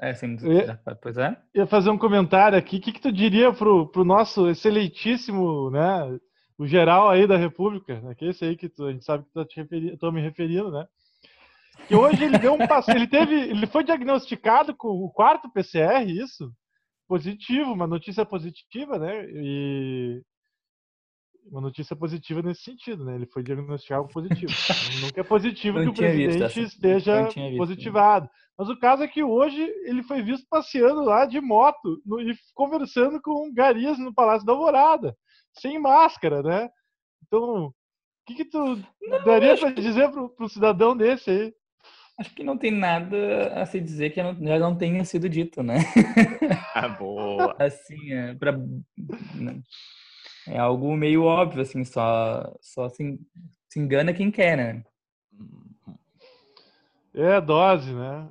É, 0.00 0.14
sim. 0.14 0.36
Ia... 0.42 0.80
Pois 1.02 1.18
é. 1.18 1.36
Ia 1.54 1.66
fazer 1.66 1.90
um 1.90 1.98
comentário 1.98 2.56
aqui. 2.56 2.76
O 2.76 2.80
que, 2.80 2.92
que 2.92 3.00
tu 3.00 3.10
diria 3.10 3.52
pro, 3.52 3.88
pro 3.88 4.04
nosso 4.04 4.48
excelentíssimo, 4.48 5.70
né? 5.70 6.18
O 6.58 6.66
geral 6.66 7.08
aí 7.08 7.26
da 7.26 7.36
República, 7.36 8.00
né? 8.00 8.14
Que 8.14 8.26
é 8.26 8.28
esse 8.30 8.44
aí 8.44 8.56
que 8.56 8.68
tu, 8.68 8.86
a 8.86 8.92
gente 8.92 9.04
sabe 9.04 9.24
que 9.24 9.30
tu 9.30 9.44
tá 9.44 9.54
referi... 9.54 9.96
tô 9.96 10.10
me 10.10 10.20
referindo, 10.20 10.70
né? 10.70 10.86
Que 11.86 11.94
hoje 11.94 12.24
ele 12.24 12.38
deu 12.38 12.54
um 12.54 12.66
passo. 12.66 12.90
Ele 12.92 13.06
teve. 13.06 13.34
Ele 13.34 13.66
foi 13.66 13.84
diagnosticado 13.84 14.74
com 14.74 14.88
o 14.88 15.10
quarto 15.10 15.50
PCR, 15.50 16.08
isso? 16.08 16.50
Positivo, 17.06 17.72
uma 17.72 17.86
notícia 17.86 18.24
positiva, 18.24 18.98
né? 18.98 19.26
E 19.28 20.22
uma 21.50 21.60
notícia 21.60 21.94
positiva 21.94 22.42
nesse 22.42 22.62
sentido, 22.62 23.04
né? 23.04 23.14
Ele 23.14 23.26
foi 23.26 23.42
diagnosticado 23.42 24.08
positivo. 24.08 24.52
Nunca 25.00 25.20
é 25.20 25.24
positivo 25.24 25.80
que 25.80 25.88
o 25.88 25.94
presidente 25.94 26.60
esteja 26.60 27.28
positivado. 27.56 28.28
Mas 28.58 28.68
o 28.68 28.78
caso 28.78 29.02
é 29.02 29.08
que 29.08 29.22
hoje 29.22 29.60
ele 29.84 30.02
foi 30.02 30.22
visto 30.22 30.46
passeando 30.48 31.04
lá 31.04 31.26
de 31.26 31.40
moto 31.40 32.00
no, 32.04 32.20
e 32.20 32.34
conversando 32.54 33.20
com 33.20 33.52
garias 33.52 33.98
no 33.98 34.14
Palácio 34.14 34.46
da 34.46 34.52
Alvorada, 34.52 35.16
sem 35.58 35.78
máscara, 35.78 36.42
né? 36.42 36.70
Então, 37.26 37.66
o 37.66 37.74
que, 38.26 38.34
que 38.34 38.44
tu 38.44 38.78
não, 39.02 39.24
daria 39.24 39.56
para 39.56 39.72
dizer 39.72 40.10
para 40.10 40.22
um 40.22 40.48
cidadão 40.48 40.96
desse 40.96 41.30
aí? 41.30 41.54
Acho 42.18 42.34
que 42.34 42.42
não 42.42 42.56
tem 42.56 42.70
nada 42.70 43.52
a 43.60 43.66
se 43.66 43.78
dizer 43.78 44.10
que 44.10 44.20
já 44.22 44.58
não 44.58 44.74
tenha 44.74 45.04
sido 45.04 45.28
dito, 45.28 45.62
né? 45.62 45.80
Ah, 46.74 46.88
boa! 46.88 47.54
assim, 47.60 48.12
é, 48.12 48.34
pra, 48.34 48.52
né? 48.52 49.62
é 50.48 50.58
algo 50.58 50.96
meio 50.96 51.24
óbvio, 51.24 51.60
assim, 51.60 51.84
só, 51.84 52.54
só 52.60 52.88
se, 52.88 53.18
se 53.68 53.78
engana 53.78 54.14
quem 54.14 54.30
quer, 54.30 54.56
né? 54.56 54.82
É 57.14 57.40
dose, 57.40 57.92
né? 57.92 58.28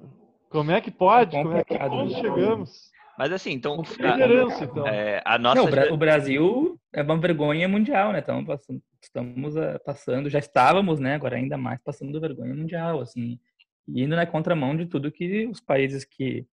Como 0.50 0.72
é 0.72 0.82
que 0.82 0.92
pode? 0.92 1.36
É 1.36 1.44
Como 1.44 1.56
é 1.56 1.64
que 1.64 1.74
onde 1.76 2.14
né? 2.14 2.22
chegamos? 2.22 2.92
Mas 3.18 3.32
assim, 3.32 3.52
então. 3.52 3.82
A, 4.00 4.64
então. 4.64 4.88
É, 4.88 5.22
a 5.26 5.38
nossa... 5.38 5.70
Não, 5.70 5.94
o 5.94 5.98
Brasil 5.98 6.80
é 6.96 7.04
uma 7.04 7.20
vergonha 7.20 7.68
mundial, 7.68 8.12
né? 8.12 8.20
Estamos 8.20 8.46
passando, 8.46 8.82
estamos 9.02 9.56
eh, 9.56 9.78
passando, 9.80 10.30
já 10.30 10.40
estávamos, 10.40 11.00
né? 11.00 11.16
Agora 11.16 11.36
ainda 11.36 11.58
mais 11.58 11.80
passando 11.84 12.20
vergonha 12.20 12.56
mundial, 12.56 13.02
assim 13.02 13.40
indo 13.88 14.16
na 14.16 14.26
contramão 14.26 14.76
de 14.76 14.86
tudo 14.86 15.12
que 15.12 15.48
os 15.48 15.60
países 15.60 16.04
que 16.04 16.46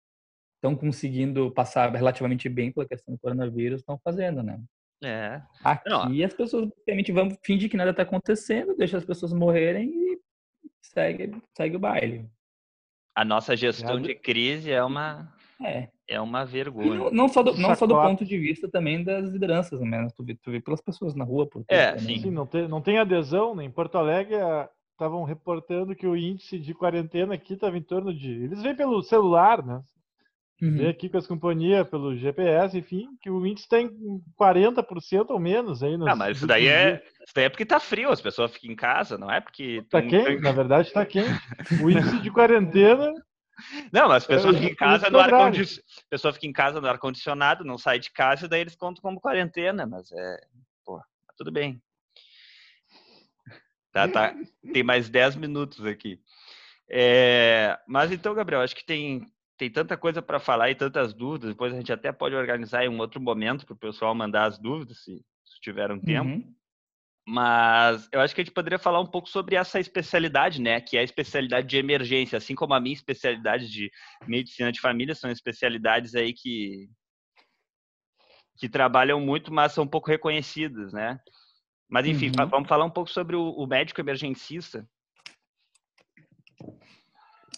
estão 0.57 0.77
conseguindo 0.77 1.51
passar 1.53 1.91
relativamente 1.95 2.49
bem 2.49 2.73
pela 2.73 2.87
questão 2.87 3.15
do 3.15 3.21
coronavírus 3.21 3.81
estão 3.81 3.99
fazendo, 4.03 4.43
né? 4.43 4.61
É. 5.03 5.41
Aqui 5.65 5.89
Não. 5.89 6.25
as 6.25 6.35
pessoas 6.35 6.67
basicamente 6.67 7.13
vão 7.13 7.31
fingir 7.43 7.71
que 7.71 7.77
nada 7.77 7.91
está 7.91 8.03
acontecendo, 8.03 8.77
deixa 8.77 8.99
as 8.99 9.05
pessoas 9.05 9.33
morrerem 9.33 9.89
e 9.89 10.21
segue, 10.83 11.35
segue 11.57 11.77
o 11.77 11.81
baile. 11.81 12.29
A 13.15 13.25
nossa 13.25 13.57
gestão 13.57 13.99
é. 13.99 14.03
de 14.03 14.15
crise 14.15 14.71
é 14.71 14.85
uma 14.85 15.35
é, 15.63 15.89
é 16.11 16.21
uma 16.21 16.45
vergonha. 16.45 16.95
Não, 16.95 17.11
não, 17.11 17.29
só 17.29 17.41
do, 17.43 17.57
não 17.57 17.75
só 17.77 17.87
do 17.87 17.95
ponto 17.95 18.25
de 18.25 18.37
vista 18.37 18.69
também 18.69 19.03
das 19.05 19.31
lideranças, 19.31 19.81
né? 19.81 20.09
Tu 20.17 20.25
vê, 20.25 20.35
tu 20.35 20.51
vê 20.51 20.61
pelas 20.61 20.81
pessoas 20.81 21.15
na 21.15 21.25
rua. 21.25 21.47
Por 21.47 21.65
é, 21.69 21.97
sim. 21.99 22.19
sim. 22.19 22.31
não, 22.31 22.45
tem, 22.47 22.67
não 22.67 22.83
tem 22.83 22.99
adesão, 22.99 23.55
né? 23.55 23.65
Em 23.65 23.71
Porto 23.71 23.97
Alegre, 23.97 24.35
estavam 24.93 25.23
reportando 25.23 25.95
que 25.95 26.07
o 26.07 26.17
índice 26.17 26.59
de 26.59 26.75
quarentena 26.75 27.35
aqui 27.35 27.55
estava 27.55 27.79
em 27.79 27.83
torno 27.83 28.13
de. 28.13 28.29
Eles 28.29 28.61
vêm 28.61 28.75
pelo 28.75 29.01
celular, 29.03 29.65
né? 29.65 29.81
Uhum. 30.61 30.77
Vê 30.77 30.89
aqui 30.89 31.09
com 31.09 31.17
as 31.17 31.27
companhias, 31.27 31.89
pelo 31.89 32.15
GPS, 32.15 32.77
enfim, 32.77 33.09
que 33.23 33.31
o 33.31 33.47
índice 33.47 33.65
está 33.65 33.81
em 33.81 33.89
40% 34.39 35.31
ou 35.31 35.39
menos 35.39 35.83
aí. 35.83 35.95
Ah, 36.07 36.17
mas 36.17 36.37
isso 36.37 36.47
daí, 36.47 36.67
é, 36.67 37.03
isso 37.25 37.33
daí 37.35 37.45
é 37.45 37.49
porque 37.49 37.65
tá 37.65 37.81
frio, 37.81 38.11
as 38.11 38.21
pessoas 38.21 38.53
ficam 38.53 38.71
em 38.71 38.77
casa, 38.77 39.17
não 39.17 39.31
é 39.31 39.41
porque. 39.41 39.83
Tá 39.89 40.03
quente, 40.03 40.41
na 40.41 40.53
verdade 40.53 40.89
está 40.89 41.07
quente. 41.07 41.31
O 41.83 41.89
índice 41.89 42.21
de 42.21 42.31
quarentena. 42.31 43.11
Não, 43.93 44.09
mas 44.09 44.23
as 44.23 44.27
pessoas 44.27 44.57
ficam 44.57 44.71
em 44.71 44.75
casa 44.75 45.11
no 45.11 45.19
ar 45.19 45.31
condicionado. 45.31 45.85
pessoa 46.09 46.33
fica 46.33 46.47
em 46.47 46.53
casa 46.53 46.81
no 46.81 46.89
ar-condicionado, 46.89 47.65
não 47.65 47.79
sai 47.79 47.99
de 47.99 48.11
casa, 48.11 48.47
e 48.47 48.49
daí 48.49 48.61
eles 48.61 48.77
contam 48.77 49.03
como 49.03 49.21
quarentena, 49.21 49.87
mas 49.87 50.11
é. 50.13 50.41
Pô, 50.85 50.99
tá 50.99 51.35
tudo 51.37 51.51
bem. 51.51 51.81
Tá, 53.93 54.09
tá. 54.09 54.35
Tem 54.73 54.83
mais 54.83 55.09
10 55.09 55.37
minutos 55.37 55.85
aqui. 55.85 56.21
É, 56.89 57.79
mas 57.87 58.11
então, 58.11 58.35
Gabriel, 58.35 58.63
acho 58.63 58.75
que 58.75 58.85
tem, 58.85 59.27
tem 59.57 59.71
tanta 59.71 59.97
coisa 59.97 60.21
para 60.21 60.41
falar 60.41 60.71
e 60.71 60.75
tantas 60.75 61.13
dúvidas. 61.13 61.51
Depois 61.51 61.73
a 61.73 61.77
gente 61.77 61.93
até 61.93 62.11
pode 62.13 62.35
organizar 62.35 62.85
em 62.85 62.89
um 62.89 62.99
outro 62.99 63.21
momento 63.21 63.65
para 63.65 63.75
o 63.75 63.79
pessoal 63.79 64.15
mandar 64.15 64.47
as 64.47 64.59
dúvidas, 64.59 65.05
se, 65.05 65.25
se 65.45 65.61
tiver 65.61 65.91
um 65.91 66.01
tempo. 66.01 66.31
Uhum. 66.31 66.55
Mas 67.33 68.09
eu 68.11 68.21
acho 68.21 68.35
que 68.35 68.41
a 68.41 68.45
gente 68.45 68.53
poderia 68.53 68.77
falar 68.77 69.01
um 69.01 69.07
pouco 69.07 69.29
sobre 69.29 69.55
essa 69.55 69.79
especialidade, 69.79 70.61
né? 70.61 70.81
Que 70.81 70.97
é 70.97 71.01
a 71.01 71.05
especialidade 71.05 71.69
de 71.69 71.77
emergência, 71.77 72.37
assim 72.37 72.57
como 72.57 72.75
a 72.75 72.81
minha 72.81 72.93
especialidade 72.93 73.71
de 73.71 73.89
medicina 74.27 74.73
de 74.73 74.81
família, 74.81 75.15
são 75.15 75.31
especialidades 75.31 76.17
aí 76.17 76.33
que, 76.33 76.91
que 78.59 78.69
trabalham 78.69 79.21
muito, 79.21 79.53
mas 79.53 79.71
são 79.71 79.87
pouco 79.87 80.11
reconhecidas, 80.11 80.93
né? 80.93 81.21
Mas, 81.89 82.05
enfim, 82.09 82.33
uhum. 82.37 82.49
vamos 82.49 82.69
falar 82.69 82.85
um 82.85 82.91
pouco 82.91 83.09
sobre 83.09 83.37
o, 83.37 83.51
o, 83.51 83.65
médico 83.65 84.01
emergencista. 84.01 84.85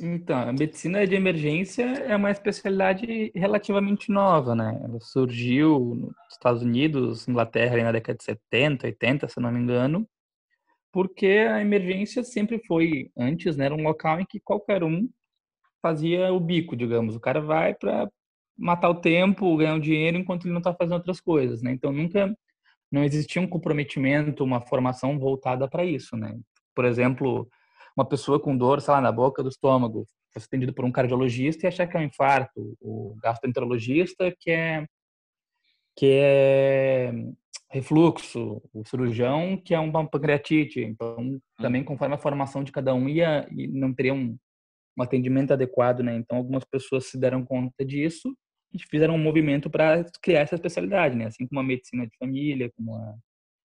Então, 0.04 0.36
a 0.36 0.52
medicina 0.52 1.06
de 1.06 1.14
emergência 1.14 1.84
é 1.84 2.16
uma 2.16 2.32
especialidade 2.32 3.30
relativamente 3.36 4.10
nova, 4.10 4.52
né? 4.52 4.80
Ela 4.82 4.98
surgiu 5.00 5.94
nos 5.94 6.12
Estados 6.28 6.60
Unidos, 6.62 7.28
Inglaterra, 7.28 7.80
na 7.84 7.92
década 7.92 8.18
de 8.18 8.24
70, 8.24 8.86
80, 8.86 9.28
se 9.28 9.38
não 9.38 9.52
me 9.52 9.60
engano, 9.60 10.04
porque 10.92 11.26
a 11.26 11.60
emergência 11.60 12.24
sempre 12.24 12.60
foi, 12.66 13.10
antes, 13.16 13.56
né, 13.56 13.66
era 13.66 13.74
um 13.74 13.82
local 13.82 14.20
em 14.20 14.26
que 14.26 14.40
qualquer 14.40 14.82
um 14.82 15.08
fazia 15.80 16.32
o 16.32 16.40
bico, 16.40 16.76
digamos. 16.76 17.14
O 17.14 17.20
cara 17.20 17.40
vai 17.40 17.72
para 17.72 18.10
matar 18.58 18.90
o 18.90 19.00
tempo, 19.00 19.56
ganhar 19.56 19.74
um 19.74 19.80
dinheiro 19.80 20.18
enquanto 20.18 20.46
ele 20.46 20.52
não 20.52 20.58
está 20.60 20.74
fazendo 20.74 20.94
outras 20.94 21.20
coisas, 21.20 21.62
né? 21.62 21.72
Então, 21.72 21.92
nunca 21.92 22.36
não 22.90 23.04
existia 23.04 23.40
um 23.40 23.46
comprometimento, 23.46 24.42
uma 24.44 24.60
formação 24.60 25.18
voltada 25.18 25.68
para 25.68 25.84
isso, 25.84 26.16
né? 26.16 26.36
Por 26.74 26.84
exemplo, 26.84 27.48
uma 27.96 28.06
pessoa 28.08 28.40
com 28.40 28.56
dor, 28.56 28.80
sei 28.80 28.92
lá, 28.92 29.00
na 29.00 29.12
boca 29.12 29.42
do 29.42 29.48
estômago, 29.48 30.06
fosse 30.32 30.46
atendido 30.46 30.72
por 30.72 30.84
um 30.84 30.92
cardiologista 30.92 31.66
e 31.66 31.68
achar 31.68 31.86
que 31.86 31.96
é 31.96 32.00
um 32.00 32.04
infarto, 32.04 32.76
o 32.80 33.16
gastroenterologista 33.22 34.34
que 34.38 34.50
é 34.50 34.86
que 35.94 36.06
é 36.06 37.12
refluxo, 37.70 38.62
o 38.72 38.82
cirurgião 38.86 39.58
que 39.58 39.74
é 39.74 39.78
uma 39.78 40.08
pancreatite. 40.08 40.80
Então, 40.80 41.16
hum. 41.18 41.40
também 41.58 41.84
conforme 41.84 42.14
a 42.14 42.18
formação 42.18 42.64
de 42.64 42.72
cada 42.72 42.94
um 42.94 43.08
ia 43.08 43.46
e 43.50 43.68
não 43.68 43.92
teria 43.92 44.14
um, 44.14 44.36
um 44.98 45.02
atendimento 45.02 45.52
adequado, 45.52 46.00
né? 46.00 46.16
Então, 46.16 46.38
algumas 46.38 46.64
pessoas 46.64 47.06
se 47.06 47.18
deram 47.18 47.44
conta 47.44 47.84
disso 47.84 48.34
fizeram 48.90 49.14
um 49.14 49.18
movimento 49.18 49.68
para 49.68 50.04
criar 50.22 50.40
essa 50.40 50.54
especialidade, 50.54 51.14
né? 51.16 51.26
Assim 51.26 51.46
como 51.46 51.60
a 51.60 51.64
medicina 51.64 52.06
de 52.06 52.16
família, 52.16 52.70
como 52.76 52.94
a 52.94 53.14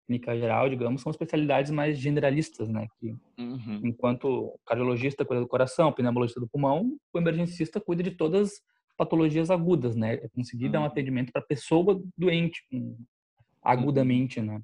clínica 0.07 0.37
geral, 0.37 0.69
digamos, 0.69 1.03
são 1.03 1.11
especialidades 1.11 1.71
mais 1.71 1.99
generalistas, 1.99 2.69
né? 2.69 2.87
Que, 2.99 3.15
uhum. 3.39 3.81
Enquanto 3.85 4.25
o 4.25 4.61
cardiologista 4.67 5.25
cuida 5.25 5.41
do 5.41 5.49
coração, 5.49 5.89
o 5.89 5.93
pneumologista 5.93 6.41
do 6.41 6.49
pulmão, 6.49 6.97
o 7.13 7.19
emergencista 7.19 7.81
cuida 7.81 8.03
de 8.03 8.11
todas 8.11 8.51
as 8.51 8.97
patologias 8.97 9.51
agudas, 9.51 9.97
né? 9.97 10.15
É 10.15 10.29
conseguir 10.29 10.67
uhum. 10.67 10.73
dar 10.73 10.81
um 10.81 10.85
atendimento 10.85 11.33
para 11.33 11.43
pessoa 11.43 12.03
doente, 12.17 12.63
agudamente, 13.63 14.41
né? 14.41 14.61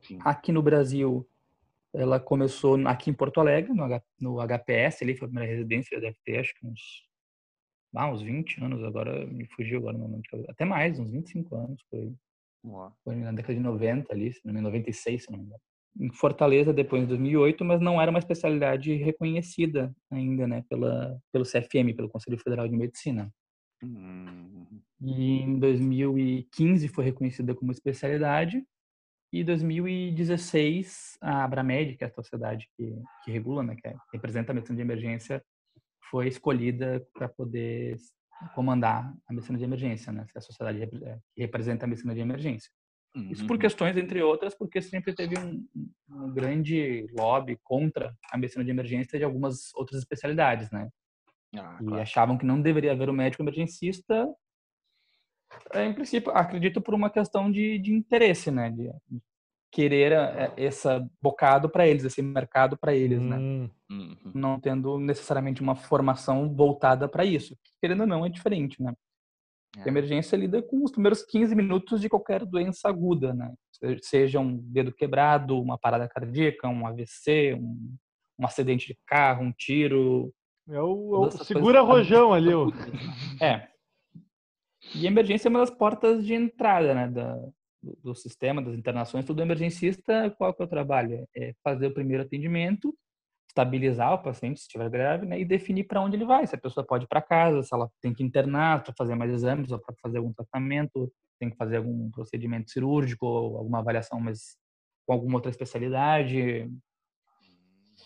Sim. 0.00 0.18
Aqui 0.24 0.52
no 0.52 0.62
Brasil, 0.62 1.28
ela 1.92 2.18
começou 2.18 2.76
aqui 2.86 3.10
em 3.10 3.14
Porto 3.14 3.40
Alegre, 3.40 3.72
no, 3.72 3.82
H, 3.82 4.02
no 4.20 4.40
HPS, 4.40 5.02
ali 5.02 5.16
foi 5.16 5.26
a 5.26 5.30
primeira 5.30 5.52
residência, 5.52 6.00
deve 6.00 6.16
ter 6.24 6.38
acho 6.38 6.54
que 6.54 6.66
uns 6.66 7.10
ah, 7.94 8.08
uns 8.08 8.22
20 8.22 8.62
anos, 8.62 8.84
agora 8.84 9.26
me 9.26 9.44
fugiu 9.46 9.78
agora 9.78 9.98
no 9.98 10.22
cabeça. 10.30 10.52
Até 10.52 10.64
mais, 10.64 10.98
uns 10.98 11.10
25 11.10 11.56
anos 11.56 11.82
por 11.90 11.98
aí. 11.98 12.14
Foi 13.04 13.14
na 13.16 13.32
década 13.32 13.54
de 13.54 13.60
90 13.60 14.12
ali, 14.12 14.32
se 14.32 14.40
não 14.44 14.52
me 14.52 14.60
engano, 14.60 14.68
96, 14.68 15.24
se 15.24 15.30
não 15.30 15.38
me 15.38 15.44
engano. 15.44 15.60
Em 15.98 16.12
Fortaleza, 16.12 16.72
depois 16.72 17.02
de 17.02 17.08
2008, 17.08 17.64
mas 17.64 17.80
não 17.80 18.00
era 18.00 18.10
uma 18.10 18.18
especialidade 18.18 18.94
reconhecida 18.94 19.94
ainda, 20.10 20.46
né, 20.46 20.64
pela, 20.68 21.18
pelo 21.32 21.44
CFM, 21.44 21.94
pelo 21.96 22.08
Conselho 22.08 22.38
Federal 22.38 22.68
de 22.68 22.76
Medicina. 22.76 23.32
Uhum. 23.82 24.80
E 25.00 25.40
em 25.40 25.58
2015 25.58 26.88
foi 26.88 27.04
reconhecida 27.04 27.54
como 27.54 27.72
especialidade, 27.72 28.62
e 29.32 29.44
2016 29.44 31.16
a 31.20 31.44
Abramed, 31.44 31.96
que 31.96 32.02
é 32.02 32.08
a 32.08 32.12
sociedade 32.12 32.68
que, 32.76 32.92
que 33.24 33.30
regula, 33.30 33.62
né, 33.62 33.76
que, 33.76 33.86
é, 33.86 33.94
representa 34.12 34.50
a 34.50 34.54
medicina 34.54 34.76
de 34.76 34.82
emergência, 34.82 35.42
foi 36.10 36.26
escolhida 36.26 37.06
para 37.14 37.28
poder 37.28 37.96
comandar 38.54 39.14
a 39.26 39.32
medicina 39.32 39.58
de 39.58 39.64
emergência, 39.64 40.12
né? 40.12 40.26
A 40.34 40.40
sociedade 40.40 40.86
que 41.34 41.40
representa 41.40 41.84
a 41.84 41.88
medicina 41.88 42.14
de 42.14 42.20
emergência. 42.20 42.70
Uhum. 43.14 43.30
Isso 43.30 43.46
por 43.46 43.54
uhum. 43.54 43.60
questões, 43.60 43.96
entre 43.96 44.22
outras, 44.22 44.54
porque 44.54 44.80
sempre 44.80 45.12
teve 45.12 45.38
um, 45.38 45.66
um, 46.08 46.32
grande 46.32 47.06
lobby 47.12 47.58
contra 47.62 48.14
a 48.30 48.38
medicina 48.38 48.64
de 48.64 48.70
emergência 48.70 49.18
de 49.18 49.24
algumas 49.24 49.74
outras 49.74 49.98
especialidades, 49.98 50.70
né? 50.70 50.88
Ah, 51.56 51.78
e 51.80 51.84
claro. 51.84 52.02
achavam 52.02 52.38
que 52.38 52.46
não 52.46 52.62
deveria 52.62 52.92
haver 52.92 53.08
o 53.08 53.12
um 53.12 53.16
médico 53.16 53.42
emergencista, 53.42 54.28
é, 55.72 55.84
em 55.84 55.92
princípio, 55.92 56.30
acredito 56.32 56.80
por 56.80 56.94
uma 56.94 57.10
questão 57.10 57.50
de, 57.50 57.78
de 57.78 57.92
interesse, 57.92 58.50
né? 58.50 58.70
De, 58.70 58.90
querer 59.70 60.12
é, 60.12 60.52
esse 60.56 60.88
bocado 61.22 61.68
para 61.68 61.86
eles, 61.86 62.04
esse 62.04 62.20
mercado 62.20 62.76
para 62.76 62.94
eles, 62.94 63.20
né? 63.20 63.36
Hum. 63.36 63.70
Uhum. 63.90 64.16
Não 64.34 64.60
tendo 64.60 64.98
necessariamente 64.98 65.62
uma 65.62 65.74
formação 65.74 66.52
voltada 66.54 67.08
para 67.08 67.24
isso. 67.24 67.56
Querendo 67.80 68.02
ou 68.02 68.06
não, 68.06 68.24
é 68.24 68.28
diferente, 68.28 68.82
né? 68.82 68.94
É. 69.78 69.82
A 69.84 69.88
emergência 69.88 70.36
lida 70.36 70.60
com 70.62 70.82
os 70.84 70.90
primeiros 70.90 71.22
15 71.22 71.54
minutos 71.54 72.00
de 72.00 72.08
qualquer 72.08 72.44
doença 72.44 72.88
aguda, 72.88 73.32
né? 73.32 73.52
Seja 74.02 74.40
um 74.40 74.56
dedo 74.56 74.92
quebrado, 74.92 75.60
uma 75.60 75.78
parada 75.78 76.08
cardíaca, 76.08 76.68
um 76.68 76.86
AVC, 76.86 77.54
um, 77.54 77.96
um 78.38 78.46
acidente 78.46 78.88
de 78.88 78.98
carro, 79.06 79.44
um 79.44 79.52
tiro. 79.52 80.32
É 80.68 80.80
o, 80.80 81.22
o 81.22 81.30
segura 81.30 81.80
rojão 81.80 82.32
ali. 82.32 82.50
É. 83.40 83.68
E 84.94 85.06
a 85.06 85.10
emergência 85.10 85.48
é 85.48 85.50
uma 85.50 85.60
das 85.60 85.70
portas 85.70 86.24
de 86.24 86.34
entrada, 86.34 86.94
né? 86.94 87.08
Da, 87.08 87.36
do, 87.82 87.98
do 88.02 88.14
sistema, 88.14 88.62
das 88.62 88.74
internações. 88.74 89.24
Todo 89.24 89.42
emergencista, 89.42 90.30
qual 90.38 90.54
que 90.54 90.62
é 90.62 90.64
o 90.64 90.68
trabalho? 90.68 91.26
É 91.36 91.54
fazer 91.62 91.86
o 91.86 91.94
primeiro 91.94 92.22
atendimento 92.22 92.94
estabilizar 93.50 94.14
o 94.14 94.22
paciente 94.22 94.60
se 94.60 94.66
estiver 94.66 94.88
grave, 94.88 95.26
né, 95.26 95.40
e 95.40 95.44
definir 95.44 95.84
para 95.84 96.00
onde 96.00 96.16
ele 96.16 96.24
vai, 96.24 96.46
se 96.46 96.54
a 96.54 96.58
pessoa 96.58 96.86
pode 96.86 97.04
ir 97.04 97.08
para 97.08 97.20
casa, 97.20 97.62
se 97.62 97.74
ela 97.74 97.90
tem 98.00 98.14
que 98.14 98.22
internar 98.22 98.82
para 98.82 98.94
fazer 98.96 99.14
mais 99.14 99.30
exames 99.32 99.70
ou 99.70 99.78
para 99.78 99.94
fazer 100.00 100.18
algum 100.18 100.32
tratamento, 100.32 101.12
tem 101.38 101.50
que 101.50 101.56
fazer 101.56 101.78
algum 101.78 102.10
procedimento 102.10 102.70
cirúrgico 102.70 103.26
ou 103.26 103.56
alguma 103.56 103.80
avaliação, 103.80 104.20
mas 104.20 104.56
com 105.06 105.12
alguma 105.12 105.36
outra 105.36 105.50
especialidade. 105.50 106.70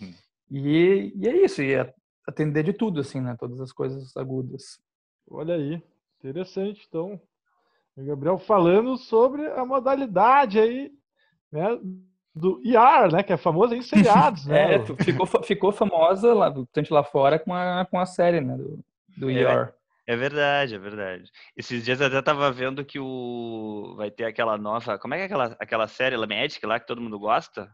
Uhum. 0.00 0.14
E, 0.50 1.12
e 1.14 1.28
é 1.28 1.44
isso, 1.44 1.62
e 1.62 1.74
é 1.74 1.92
atender 2.26 2.62
de 2.64 2.72
tudo, 2.72 3.00
assim, 3.00 3.20
né, 3.20 3.36
todas 3.38 3.60
as 3.60 3.72
coisas 3.72 4.16
agudas. 4.16 4.78
Olha 5.28 5.54
aí, 5.54 5.82
interessante, 6.18 6.86
então. 6.88 7.20
O 7.96 8.04
Gabriel 8.04 8.38
falando 8.38 8.96
sobre 8.96 9.46
a 9.46 9.64
modalidade 9.64 10.58
aí, 10.58 10.90
né, 11.52 11.78
do 12.34 12.60
ER, 12.64 13.12
né? 13.12 13.22
Que 13.22 13.32
é 13.32 13.36
famoso 13.36 13.74
em 13.74 13.82
seriados, 13.82 14.46
né? 14.46 14.74
é, 14.74 14.84
ficou, 15.04 15.26
ficou 15.44 15.72
famosa 15.72 16.34
lá, 16.34 16.52
tanto 16.72 16.92
lá 16.92 17.04
fora 17.04 17.38
com 17.38 17.54
a, 17.54 17.86
com 17.88 17.98
a 17.98 18.06
série, 18.06 18.40
né? 18.40 18.56
Do, 18.56 18.84
do 19.16 19.30
ER. 19.30 19.72
É, 20.06 20.14
é 20.14 20.16
verdade, 20.16 20.74
é 20.74 20.78
verdade. 20.78 21.30
Esses 21.56 21.84
dias 21.84 22.00
eu 22.00 22.08
até 22.08 22.20
tava 22.20 22.50
vendo 22.50 22.84
que 22.84 22.98
o 22.98 23.94
vai 23.96 24.10
ter 24.10 24.24
aquela 24.24 24.58
nova, 24.58 24.98
como 24.98 25.14
é 25.14 25.18
que 25.18 25.22
é 25.22 25.26
aquela, 25.26 25.56
aquela 25.60 25.88
série 25.88 26.16
La 26.16 26.26
Magic 26.26 26.64
lá 26.66 26.80
que 26.80 26.86
todo 26.86 27.00
mundo 27.00 27.18
gosta? 27.18 27.70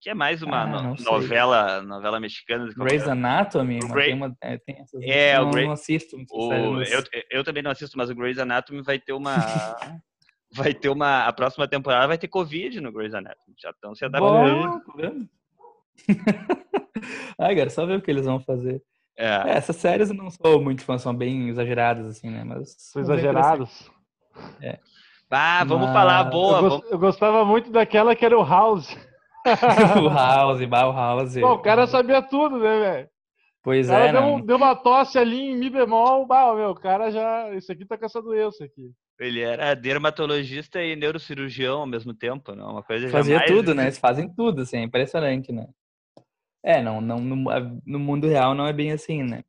Que 0.00 0.10
é 0.10 0.14
mais 0.14 0.42
uma 0.42 0.62
ah, 0.62 0.66
no, 0.66 0.94
novela, 1.04 1.82
novela 1.82 2.18
mexicana. 2.18 2.72
Grey's 2.74 3.06
Anatomy, 3.06 3.80
Grey... 3.80 4.06
tem 4.06 4.14
uma, 4.14 4.34
é, 4.40 4.56
tem 4.56 4.80
essas, 4.80 5.02
é, 5.02 5.36
eu 5.36 5.44
não, 5.44 5.50
Grey... 5.50 5.66
não 5.66 5.72
assisto. 5.72 6.16
O, 6.30 6.82
eu, 6.82 7.02
eu 7.30 7.44
também 7.44 7.62
não 7.62 7.70
assisto, 7.70 7.98
mas 7.98 8.08
o 8.08 8.14
Grey's 8.14 8.38
Anatomy 8.38 8.82
vai 8.82 8.98
ter 8.98 9.12
uma 9.12 9.36
vai 10.52 10.74
ter 10.74 10.88
uma. 10.88 11.26
A 11.26 11.32
próxima 11.32 11.68
temporada 11.68 12.06
vai 12.08 12.18
ter 12.18 12.28
Covid 12.28 12.80
no 12.80 12.92
Grey's 12.92 13.14
Anatomy. 13.14 13.54
Já 13.60 13.70
estão 13.70 13.94
se 13.94 14.04
adaptando. 14.04 14.82
Bom, 14.96 15.26
Ai, 17.38 17.54
cara, 17.54 17.70
só 17.70 17.84
ver 17.86 17.98
o 17.98 18.02
que 18.02 18.10
eles 18.10 18.24
vão 18.24 18.40
fazer. 18.40 18.82
É. 19.16 19.26
é. 19.26 19.50
essas 19.50 19.76
séries 19.76 20.08
eu 20.08 20.14
não 20.14 20.30
sou 20.30 20.62
muito 20.62 20.82
fã, 20.82 20.96
são 20.96 21.14
bem 21.14 21.48
exageradas, 21.48 22.06
assim, 22.06 22.30
né? 22.30 22.42
Mas. 22.42 22.74
São 22.78 23.02
exagerados. 23.02 23.90
É. 24.62 24.78
Ah, 25.30 25.62
vamos 25.64 25.86
Mas... 25.86 25.94
falar 25.94 26.24
boa. 26.24 26.56
Eu, 26.56 26.62
vamos... 26.62 26.90
eu, 26.90 26.98
gostava 26.98 27.44
muito 27.44 27.70
daquela 27.70 28.16
que 28.16 28.24
era 28.24 28.36
o 28.36 28.44
House. 28.44 28.96
O 30.02 30.08
House, 30.08 30.60
o 30.60 30.92
House. 30.92 31.40
Pô, 31.40 31.52
o 31.52 31.58
cara 31.58 31.86
sabia 31.86 32.22
tudo, 32.22 32.58
né, 32.58 32.78
velho? 32.78 33.08
Pois 33.62 33.88
o 33.88 33.92
cara 33.92 34.08
é. 34.08 34.12
Deu, 34.12 34.46
deu, 34.46 34.56
uma 34.56 34.74
tosse 34.74 35.18
ali 35.18 35.50
em 35.50 35.56
Mi 35.56 35.68
bemol, 35.68 36.26
bah, 36.26 36.54
meu, 36.54 36.70
o 36.70 36.74
cara 36.74 37.10
já. 37.10 37.54
Isso 37.54 37.70
aqui 37.70 37.84
tá 37.84 37.98
com 37.98 38.06
essa 38.06 38.22
doença 38.22 38.64
aqui. 38.64 38.90
Ele 39.18 39.40
era 39.40 39.74
dermatologista 39.74 40.82
e 40.82 40.96
neurocirurgião 40.96 41.80
ao 41.80 41.86
mesmo 41.86 42.14
tempo, 42.14 42.54
não? 42.54 42.72
Uma 42.72 42.82
coisa 42.82 43.08
Fazia 43.10 43.34
jamais... 43.34 43.50
tudo, 43.50 43.74
né? 43.74 43.84
Eles 43.84 43.98
fazem 43.98 44.26
tudo, 44.34 44.62
assim, 44.62 44.78
é 44.78 44.82
impressionante, 44.82 45.52
né? 45.52 45.66
É, 46.64 46.82
não, 46.82 47.00
não 47.02 47.18
no, 47.18 47.36
no, 47.86 47.98
mundo 47.98 48.26
real 48.26 48.54
não 48.54 48.66
é 48.66 48.72
bem 48.72 48.92
assim, 48.92 49.22
né? 49.22 49.42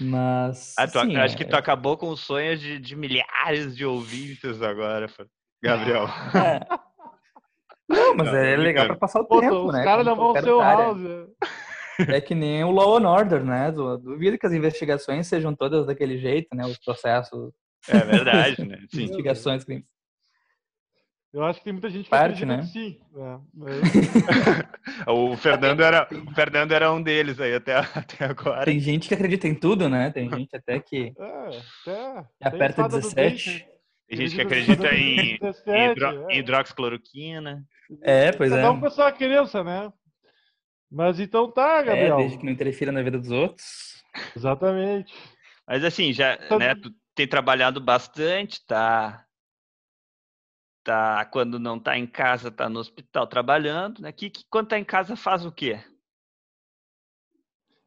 Mas. 0.00 0.74
Ah, 0.78 0.86
tu, 0.86 1.00
sim, 1.00 1.16
acho 1.16 1.34
é... 1.34 1.38
que 1.38 1.44
tu 1.44 1.56
acabou 1.56 1.96
com 1.96 2.08
os 2.08 2.20
sonhos 2.20 2.58
de, 2.58 2.78
de 2.78 2.96
milhares 2.96 3.76
de 3.76 3.84
ouvintes 3.84 4.62
agora, 4.62 5.06
Gabriel. 5.62 6.06
É. 6.34 6.60
Não, 7.88 8.16
mas 8.16 8.26
não, 8.26 8.36
é 8.36 8.56
legal 8.56 8.86
para 8.86 8.96
passar 8.96 9.20
o 9.20 9.24
Pô, 9.24 9.40
tempo, 9.40 9.66
os 9.66 9.72
né? 9.72 9.80
Os 9.80 9.84
caras 9.84 10.04
não 10.04 10.16
vão 10.16 10.34
ser 10.34 10.50
o 10.50 10.60
House. 10.60 11.00
É 12.08 12.20
que 12.20 12.34
nem 12.34 12.62
o 12.62 12.70
Law 12.70 12.98
and 12.98 13.08
Order, 13.08 13.44
né? 13.44 13.72
Duvido 13.72 14.38
que 14.38 14.46
as 14.46 14.52
investigações 14.52 15.26
sejam 15.26 15.54
todas 15.54 15.86
daquele 15.86 16.18
jeito, 16.18 16.54
né? 16.54 16.66
Os 16.66 16.78
processos 16.78 17.52
é 17.88 17.98
verdade, 18.00 18.64
né? 18.64 18.78
Sim. 18.90 19.04
Investigações, 19.04 19.64
crimes. 19.64 19.86
Eu 21.32 21.44
acho 21.44 21.58
que 21.58 21.64
tem 21.64 21.72
muita 21.74 21.90
gente 21.90 22.04
que 22.04 22.10
Parte, 22.10 22.46
né? 22.46 22.60
que 22.60 22.66
sim. 22.68 23.00
É, 23.14 23.38
mas... 23.52 23.80
o, 25.06 25.36
Fernando 25.36 25.82
era, 25.82 26.08
o 26.10 26.34
Fernando 26.34 26.72
era 26.72 26.90
um 26.90 27.02
deles 27.02 27.38
aí 27.38 27.54
até, 27.54 27.76
até 27.76 28.24
agora. 28.24 28.64
Tem 28.64 28.80
gente 28.80 29.06
que 29.06 29.12
acredita 29.12 29.46
em 29.46 29.54
tudo, 29.54 29.86
né? 29.86 30.10
Tem 30.10 30.30
gente 30.30 30.56
até 30.56 30.80
que, 30.80 31.12
é, 31.18 31.48
até, 31.86 32.24
que 32.40 32.48
aperta 32.48 32.88
17. 32.88 33.66
Tem 34.08 34.18
gente 34.18 34.34
que 34.34 34.40
acredita 34.40 34.94
em, 34.94 35.36
17, 35.38 35.70
em, 35.70 35.90
hidro, 35.90 36.30
é. 36.30 36.38
hidroxicloroquina. 36.38 37.66
É, 38.02 38.32
pois 38.32 38.50
Cada 38.50 38.62
é. 38.62 38.70
um 38.70 38.80
com 38.80 38.86
a 38.86 38.90
sua 38.90 39.12
crença, 39.12 39.62
né? 39.62 39.92
Mas 40.90 41.20
então 41.20 41.50
tá, 41.50 41.80
é, 41.80 41.84
Gabriel. 41.84 42.14
É, 42.14 42.22
desde 42.22 42.38
que 42.38 42.44
não 42.44 42.52
interfira 42.52 42.92
na 42.92 43.02
vida 43.02 43.18
dos 43.18 43.30
outros. 43.30 44.02
Exatamente. 44.34 45.14
Mas 45.66 45.84
assim, 45.84 46.12
já, 46.12 46.34
então, 46.34 46.58
né, 46.58 46.74
tu, 46.74 46.90
tem 47.14 47.26
trabalhado 47.26 47.80
bastante, 47.80 48.64
tá 48.66 49.26
tá 50.84 51.24
quando 51.24 51.58
não 51.58 51.80
tá 51.80 51.98
em 51.98 52.06
casa, 52.06 52.48
tá 52.48 52.68
no 52.68 52.78
hospital 52.78 53.26
trabalhando, 53.26 54.00
né? 54.00 54.12
Que, 54.12 54.30
que 54.30 54.44
quando 54.48 54.68
tá 54.68 54.78
em 54.78 54.84
casa 54.84 55.16
faz 55.16 55.44
o 55.44 55.50
quê? 55.50 55.80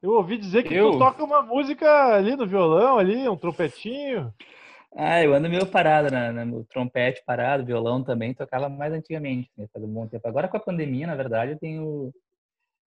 Eu 0.02 0.12
ouvi 0.12 0.38
dizer 0.38 0.64
que 0.64 0.74
eu... 0.74 0.92
tu 0.92 1.00
toca 1.00 1.24
uma 1.24 1.42
música 1.42 2.16
ali 2.16 2.36
no 2.36 2.46
violão, 2.46 2.98
ali, 2.98 3.28
um 3.28 3.38
trompetinho. 3.38 4.34
Ah, 4.96 5.24
eu 5.24 5.34
ando 5.34 5.50
meio 5.50 5.68
parado 5.68 6.12
né, 6.12 6.32
no 6.44 6.64
trompete 6.66 7.24
parado, 7.26 7.66
violão 7.66 8.04
também, 8.04 8.34
tocava 8.34 8.68
mais 8.68 8.92
antigamente, 8.92 9.50
né, 9.56 9.68
faz 9.72 9.86
um 9.86 9.94
bom 9.94 10.08
tempo. 10.08 10.28
Agora 10.28 10.48
com 10.48 10.58
a 10.58 10.60
pandemia, 10.60 11.06
na 11.06 11.16
verdade, 11.16 11.52
eu 11.52 11.60
tenho, 11.60 12.12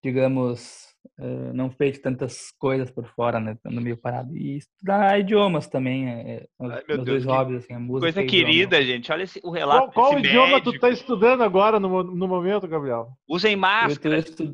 digamos, 0.02 0.94
uh, 1.18 1.52
não 1.52 1.70
feito 1.70 2.00
tantas 2.00 2.52
coisas 2.58 2.90
por 2.90 3.06
fora, 3.14 3.40
né? 3.40 3.52
Estando 3.52 3.80
meio 3.80 3.96
parado. 3.96 4.36
E 4.36 4.58
estudar 4.58 5.18
idiomas 5.18 5.66
também, 5.66 6.08
é, 6.08 6.34
é 6.34 6.46
Ai, 6.60 6.84
meus 6.88 7.04
dois 7.04 7.24
hobbies, 7.24 7.64
assim, 7.64 7.74
a 7.74 7.80
música. 7.80 8.12
Coisa 8.12 8.24
querida, 8.24 8.76
idioma. 8.76 8.84
gente. 8.84 9.12
Olha 9.12 9.22
esse, 9.24 9.40
o 9.42 9.50
relato. 9.50 9.92
Qual, 9.92 10.10
qual 10.10 10.18
idioma 10.18 10.52
médico. 10.52 10.72
tu 10.72 10.78
tá 10.78 10.90
estudando 10.90 11.42
agora 11.42 11.80
no, 11.80 12.02
no 12.02 12.28
momento, 12.28 12.68
Gabriel? 12.68 13.08
Usem 13.28 13.56
máscara. 13.56 14.16
Eu 14.16 14.20
estou 14.20 14.46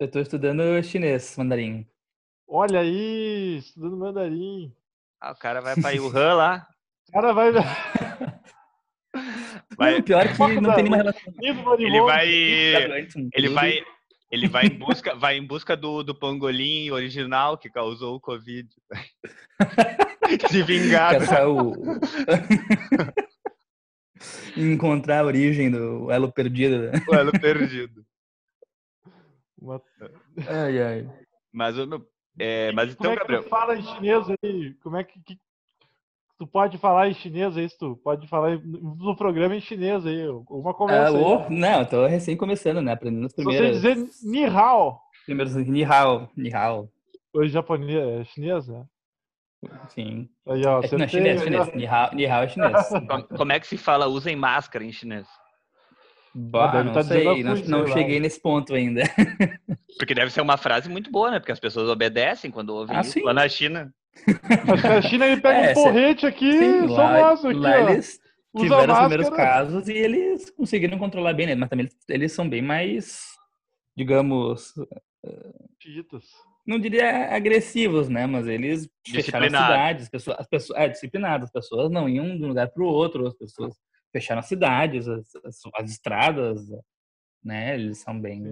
estu... 0.00 0.20
estudando 0.20 0.82
chinês, 0.84 1.36
mandarim. 1.36 1.86
Olha 2.46 2.80
aí, 2.80 3.56
estudando 3.58 3.96
mandarim. 3.96 4.72
Ah, 5.24 5.32
o 5.32 5.36
cara 5.36 5.60
vai 5.62 5.74
para 5.74 6.02
Wuhan 6.02 6.34
lá. 6.34 6.66
O 7.08 7.12
cara 7.12 7.32
vai. 7.32 7.50
vai... 9.74 10.02
pior 10.02 10.30
que 10.30 10.38
não 10.60 10.74
tem 10.74 10.84
nenhuma 10.84 10.98
relação. 10.98 11.32
Ele 11.80 12.02
vai. 12.02 12.28
Ele 13.32 13.48
vai. 13.48 13.82
Ele 14.30 14.48
vai 14.48 14.66
em 14.66 14.78
busca, 14.78 15.14
vai 15.14 15.38
em 15.38 15.46
busca 15.46 15.74
do, 15.74 16.02
do 16.02 16.14
pangolim 16.14 16.90
original 16.90 17.56
que 17.56 17.70
causou 17.70 18.16
o 18.16 18.20
Covid. 18.20 18.68
Se 20.50 20.62
vingar. 20.62 21.14
O... 21.48 21.72
Encontrar 24.58 25.20
a 25.20 25.24
origem 25.24 25.70
do 25.70 26.10
elo 26.10 26.30
perdido. 26.30 26.90
Né? 26.90 27.02
O 27.08 27.14
elo 27.14 27.32
perdido. 27.32 28.04
Ai, 30.46 30.82
ai. 30.82 31.10
Mas, 31.50 31.76
é, 32.38 32.72
mas 32.72 32.92
então, 32.92 33.10
Como 33.10 33.12
é 33.12 33.16
que 33.16 33.20
Gabriel. 33.20 33.42
Tu 33.42 33.48
fala 33.48 33.76
em 33.76 33.82
chinês 33.82 34.26
aí? 34.42 34.74
Como 34.82 34.96
é 34.96 35.04
que, 35.04 35.20
que, 35.20 35.38
tu 36.38 36.46
pode 36.46 36.78
falar 36.78 37.08
em 37.08 37.14
chinês 37.14 37.56
aí? 37.56 37.68
Tu 37.78 37.96
pode 38.02 38.26
falar 38.26 38.58
no 38.58 39.16
programa 39.16 39.54
em 39.54 39.60
chinês 39.60 40.04
aí? 40.04 40.28
Uma 40.48 40.74
conversa. 40.74 41.16
Ah, 41.16 41.50
não, 41.50 41.80
eu 41.80 41.86
tô 41.86 42.06
recém 42.06 42.36
começando, 42.36 42.80
né? 42.82 42.92
Aprendendo 42.92 43.26
as 43.26 43.32
primeiras. 43.32 43.80
Você 43.80 43.94
dizer 43.94 44.10
ni 44.24 44.44
hao. 44.44 45.00
Primeiros 45.24 45.54
ni 45.54 45.84
hao, 45.84 46.28
ni 46.36 46.52
hao. 46.52 46.88
Oi, 47.32 47.48
japonês, 47.48 47.96
é 47.96 48.24
chinês, 48.24 48.68
né? 48.68 48.84
Sim. 49.88 50.28
Aí, 50.46 50.64
ó, 50.66 50.82
é, 50.82 50.98
não, 50.98 51.08
chinês, 51.08 51.42
chinês. 51.42 51.74
Ni 51.74 51.86
hao, 51.86 52.14
ni 52.14 52.26
hao 52.26 52.42
é 52.42 52.48
chinês. 52.48 52.88
Como 53.36 53.52
é 53.52 53.60
que 53.60 53.66
se 53.66 53.78
fala 53.78 54.06
usem 54.06 54.36
máscara 54.36 54.84
em 54.84 54.92
chinês? 54.92 55.26
Bah, 56.34 56.82
não 56.82 56.92
tá 56.92 57.04
sei, 57.04 57.44
não, 57.44 57.54
não 57.54 57.86
cheguei 57.86 58.18
nesse 58.18 58.40
ponto 58.40 58.74
ainda. 58.74 59.02
Porque 59.96 60.14
deve 60.14 60.32
ser 60.32 60.40
uma 60.40 60.56
frase 60.56 60.88
muito 60.88 61.10
boa, 61.10 61.30
né? 61.30 61.38
Porque 61.38 61.52
as 61.52 61.60
pessoas 61.60 61.88
obedecem 61.88 62.50
quando 62.50 62.70
ouvem 62.70 62.96
ah, 62.96 63.00
isso. 63.02 63.20
Lá 63.22 63.32
na 63.32 63.48
China. 63.48 63.94
Acho 64.72 64.82
que 64.82 64.88
a 64.88 65.02
China 65.02 65.26
ele 65.26 65.40
pega 65.40 65.66
é, 65.66 65.70
um 65.70 65.74
porrete 65.74 66.26
aqui, 66.26 66.52
sim, 66.52 66.88
só 66.88 66.96
lá, 66.96 67.32
aqui, 67.32 67.52
lá 67.52 67.92
eles, 67.92 68.20
tiveram 68.56 68.94
os 68.94 68.98
primeiros 69.00 69.30
casos 69.30 69.88
e 69.88 69.92
eles 69.92 70.50
conseguiram 70.50 70.98
controlar 70.98 71.34
bem, 71.34 71.46
né? 71.46 71.54
Mas 71.54 71.68
também 71.68 71.86
eles, 71.86 71.96
eles 72.08 72.32
são 72.32 72.48
bem 72.48 72.62
mais, 72.62 73.20
digamos. 73.96 74.74
Chiitas. 75.80 76.24
Não 76.66 76.78
diria 76.78 77.34
agressivos, 77.34 78.08
né? 78.08 78.26
Mas 78.26 78.48
eles 78.48 78.88
fecharam 79.06 79.46
as 79.46 79.52
cidades, 79.52 80.02
as 80.04 80.08
pessoas, 80.08 80.36
as 80.40 80.46
pessoas, 80.46 80.78
é, 80.80 80.88
disciplinadas, 80.88 81.44
as 81.46 81.52
pessoas 81.52 81.90
não 81.90 82.08
iam 82.08 82.36
de 82.36 82.44
um 82.44 82.48
lugar 82.48 82.68
para 82.68 82.82
o 82.82 82.86
outro, 82.86 83.26
as 83.26 83.34
pessoas 83.34 83.74
fecharam 84.14 84.38
as 84.38 84.46
cidades, 84.46 85.08
as, 85.08 85.34
as, 85.44 85.60
as 85.74 85.90
estradas, 85.90 86.60
né? 87.44 87.74
Eles 87.74 87.98
são 87.98 88.18
bem 88.18 88.44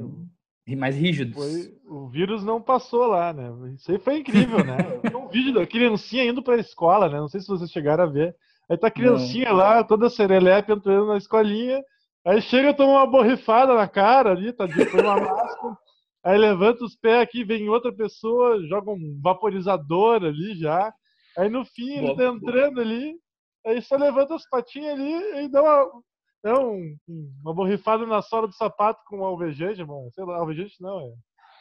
Sim. 0.66 0.74
mais 0.76 0.96
rígidos. 0.96 1.36
Foi, 1.36 1.78
o 1.86 2.08
vírus 2.08 2.42
não 2.42 2.60
passou 2.60 3.06
lá, 3.06 3.32
né? 3.32 3.48
Isso 3.76 3.92
aí 3.92 3.98
foi 4.00 4.18
incrível, 4.18 4.64
né? 4.64 4.76
Tem 5.00 5.16
um 5.16 5.28
vídeo 5.28 5.54
da 5.54 5.64
criancinha 5.64 6.24
indo 6.24 6.42
para 6.42 6.56
a 6.56 6.60
escola, 6.60 7.08
né? 7.08 7.18
Não 7.18 7.28
sei 7.28 7.40
se 7.40 7.46
vocês 7.46 7.70
chegaram 7.70 8.02
a 8.02 8.08
ver. 8.08 8.34
Aí 8.68 8.76
tá 8.76 8.88
a 8.88 8.90
criancinha 8.90 9.50
não. 9.50 9.56
lá, 9.56 9.84
toda 9.84 10.10
serelepe, 10.10 10.72
entrando 10.72 11.06
na 11.06 11.16
escolinha. 11.16 11.80
Aí 12.26 12.42
chega, 12.42 12.74
toma 12.74 12.94
uma 12.94 13.06
borrifada 13.06 13.74
na 13.74 13.86
cara 13.86 14.32
ali, 14.32 14.52
tá 14.52 14.66
de 14.66 14.82
uma 14.82 15.16
máscara. 15.16 15.76
Aí 16.24 16.38
levanta 16.38 16.84
os 16.84 16.96
pés 16.96 17.20
aqui, 17.22 17.44
vem 17.44 17.68
outra 17.68 17.92
pessoa, 17.92 18.64
joga 18.66 18.90
um 18.90 19.20
vaporizador 19.22 20.24
ali 20.24 20.56
já. 20.56 20.92
Aí 21.36 21.48
no 21.48 21.64
fim 21.64 21.98
ele 21.98 22.16
tá 22.16 22.24
entrando 22.26 22.80
ali, 22.80 23.14
aí 23.66 23.82
só 23.82 23.96
levanta 23.96 24.34
as 24.34 24.48
patinhas 24.48 24.94
ali 24.94 25.44
e 25.44 25.48
dá 25.48 25.62
uma, 25.62 26.02
dá 26.42 26.58
um, 26.60 26.96
uma 27.42 27.54
borrifada 27.54 28.06
na 28.06 28.22
sola 28.22 28.46
do 28.46 28.54
sapato 28.54 29.00
com 29.06 29.24
alvejante, 29.24 29.84
mano. 29.84 30.10
Sei 30.12 30.24
lá, 30.24 30.36
alvejante 30.36 30.80
não, 30.80 31.00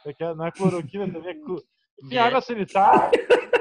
é. 0.05 0.09
é 0.09 0.13
que 0.13 0.23
é, 0.23 0.33
não 0.33 0.45
é 0.45 0.51
cloroquina 0.51 1.11
também, 1.11 1.35
é. 1.35 2.05
Enfim, 2.05 2.15
é. 2.15 2.19
água 2.19 2.41
sanitária. 2.41 3.11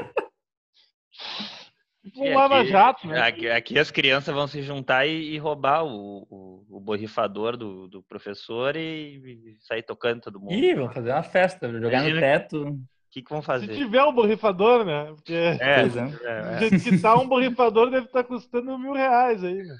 Tipo 2.02 2.24
um 2.24 2.34
lava-jato, 2.34 3.06
né? 3.06 3.20
Aqui, 3.20 3.48
aqui, 3.48 3.78
as 3.78 3.90
crianças 3.90 4.34
vão 4.34 4.48
se 4.48 4.62
juntar 4.62 5.06
e, 5.06 5.34
e 5.34 5.38
roubar 5.38 5.84
o, 5.84 6.26
o, 6.30 6.66
o, 6.70 6.80
borrifador 6.80 7.58
do, 7.58 7.88
do 7.88 8.02
professor 8.02 8.74
e, 8.74 9.16
e, 9.18 9.56
sair 9.60 9.82
tocando 9.82 10.22
todo 10.22 10.40
mundo. 10.40 10.52
Ih, 10.52 10.74
vão 10.74 10.90
fazer 10.90 11.12
uma 11.12 11.22
festa, 11.22 11.70
jogar 11.70 11.88
Imagina 11.88 12.14
no 12.14 12.20
teto. 12.20 12.68
O 12.68 12.80
que, 13.10 13.22
que 13.22 13.30
vão 13.30 13.42
fazer? 13.42 13.66
Se 13.66 13.76
tiver 13.76 14.02
um 14.04 14.12
borrifador, 14.12 14.84
né? 14.84 15.06
Porque 15.14 15.34
é, 15.34 15.56
é, 15.60 16.62
é, 16.62 16.66
é. 16.66 16.70
que 16.70 16.98
tá 17.00 17.14
um 17.16 17.28
borrifador 17.28 17.90
deve 17.90 18.06
estar 18.06 18.22
tá 18.22 18.28
custando 18.28 18.78
mil 18.78 18.92
reais 18.92 19.42
aí, 19.42 19.62
né? 19.62 19.76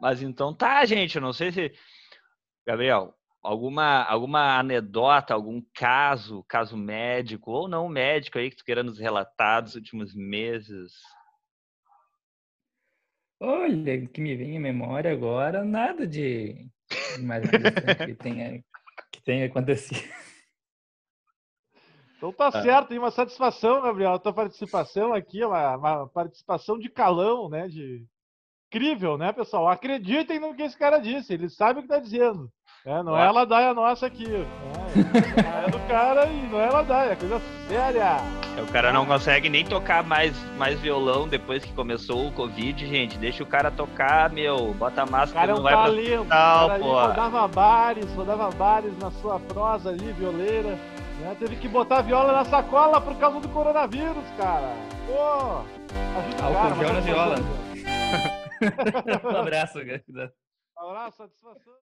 Mas 0.00 0.22
então 0.22 0.54
tá, 0.54 0.84
gente. 0.84 1.16
Eu 1.16 1.22
não 1.22 1.32
sei 1.32 1.52
se. 1.52 1.72
Gabriel, 2.66 3.14
alguma, 3.42 4.04
alguma 4.04 4.58
anedota, 4.58 5.34
algum 5.34 5.62
caso, 5.74 6.44
caso 6.48 6.76
médico 6.76 7.50
ou 7.50 7.68
não 7.68 7.88
médico 7.88 8.38
aí 8.38 8.50
que 8.50 8.56
tu 8.56 8.64
queira 8.64 8.82
nos 8.82 8.98
relatar 8.98 9.62
dos 9.62 9.74
últimos 9.74 10.14
meses? 10.14 10.92
Olha, 13.40 14.06
que 14.06 14.20
me 14.20 14.36
vem 14.36 14.58
à 14.58 14.60
memória 14.60 15.10
agora, 15.10 15.64
nada 15.64 16.06
de 16.06 16.68
mais 17.20 17.48
que 17.48 18.14
tenha, 18.14 18.62
que 19.10 19.22
tenha 19.22 19.46
acontecido. 19.46 20.02
Então 22.20 22.30
tá 22.34 22.48
ah. 22.48 22.62
certo, 22.62 22.88
tem 22.88 22.98
uma 22.98 23.10
satisfação, 23.10 23.80
Gabriel, 23.80 24.12
a 24.12 24.18
tua 24.18 24.34
participação 24.34 25.14
aqui, 25.14 25.42
uma, 25.42 25.76
uma 25.76 26.06
participação 26.06 26.78
de 26.78 26.90
calão, 26.90 27.48
né, 27.48 27.66
de 27.66 28.04
incrível, 28.70 29.16
né, 29.16 29.32
pessoal? 29.32 29.68
Acreditem 29.68 30.38
no 30.38 30.54
que 30.54 30.62
esse 30.62 30.76
cara 30.76 30.98
disse, 30.98 31.32
ele 31.32 31.48
sabe 31.48 31.80
o 31.80 31.82
que 31.82 31.88
está 31.88 31.98
dizendo. 31.98 32.50
É, 32.84 33.02
não 33.02 33.16
é 33.16 33.26
a 33.26 33.30
ladaia 33.30 33.72
nossa 33.72 34.06
aqui. 34.06 34.26
É, 34.26 35.66
é 35.66 35.70
do 35.70 35.78
cara 35.88 36.26
e 36.26 36.46
não 36.48 36.60
é 36.60 36.68
a 36.68 36.72
ladaia, 36.72 37.12
é 37.12 37.16
coisa 37.16 37.40
séria. 37.66 38.18
É, 38.56 38.62
o 38.62 38.66
cara 38.66 38.92
não 38.92 39.06
consegue 39.06 39.48
nem 39.48 39.64
tocar 39.64 40.04
mais, 40.04 40.36
mais 40.56 40.78
violão 40.78 41.26
depois 41.26 41.64
que 41.64 41.72
começou 41.72 42.28
o 42.28 42.32
Covid, 42.32 42.86
gente. 42.86 43.16
Deixa 43.18 43.42
o 43.42 43.46
cara 43.46 43.70
tocar, 43.70 44.30
meu. 44.30 44.74
Bota 44.74 45.02
a 45.02 45.06
máscara, 45.06 45.46
cara 45.46 45.58
não 45.58 45.68
é 45.68 45.72
vai 45.72 45.84
talento, 45.84 46.26
pra 46.26 46.36
cara 46.36 46.78
pô. 46.78 47.00
Rodava 47.00 47.48
bares, 47.48 48.12
rodava 48.14 48.50
bares 48.50 48.98
na 48.98 49.10
sua 49.10 49.40
prosa 49.40 49.88
ali, 49.88 50.12
violeira. 50.12 50.78
Né? 51.20 51.36
Teve 51.38 51.56
que 51.56 51.68
botar 51.68 51.98
a 51.98 52.02
viola 52.02 52.32
na 52.32 52.44
sacola 52.44 53.00
por 53.00 53.16
causa 53.18 53.40
do 53.40 53.48
coronavírus, 53.50 54.24
cara. 54.36 54.74
Pô, 55.06 55.58
ajuda 56.18 56.48
o 56.48 56.74
cara. 56.74 56.92
na 56.92 57.00
viola. 57.00 57.36
um 59.24 59.36
abraço, 59.36 59.78
cara. 59.84 60.32
Um 60.78 60.88
abraço, 60.88 61.16
satisfação. 61.18 61.74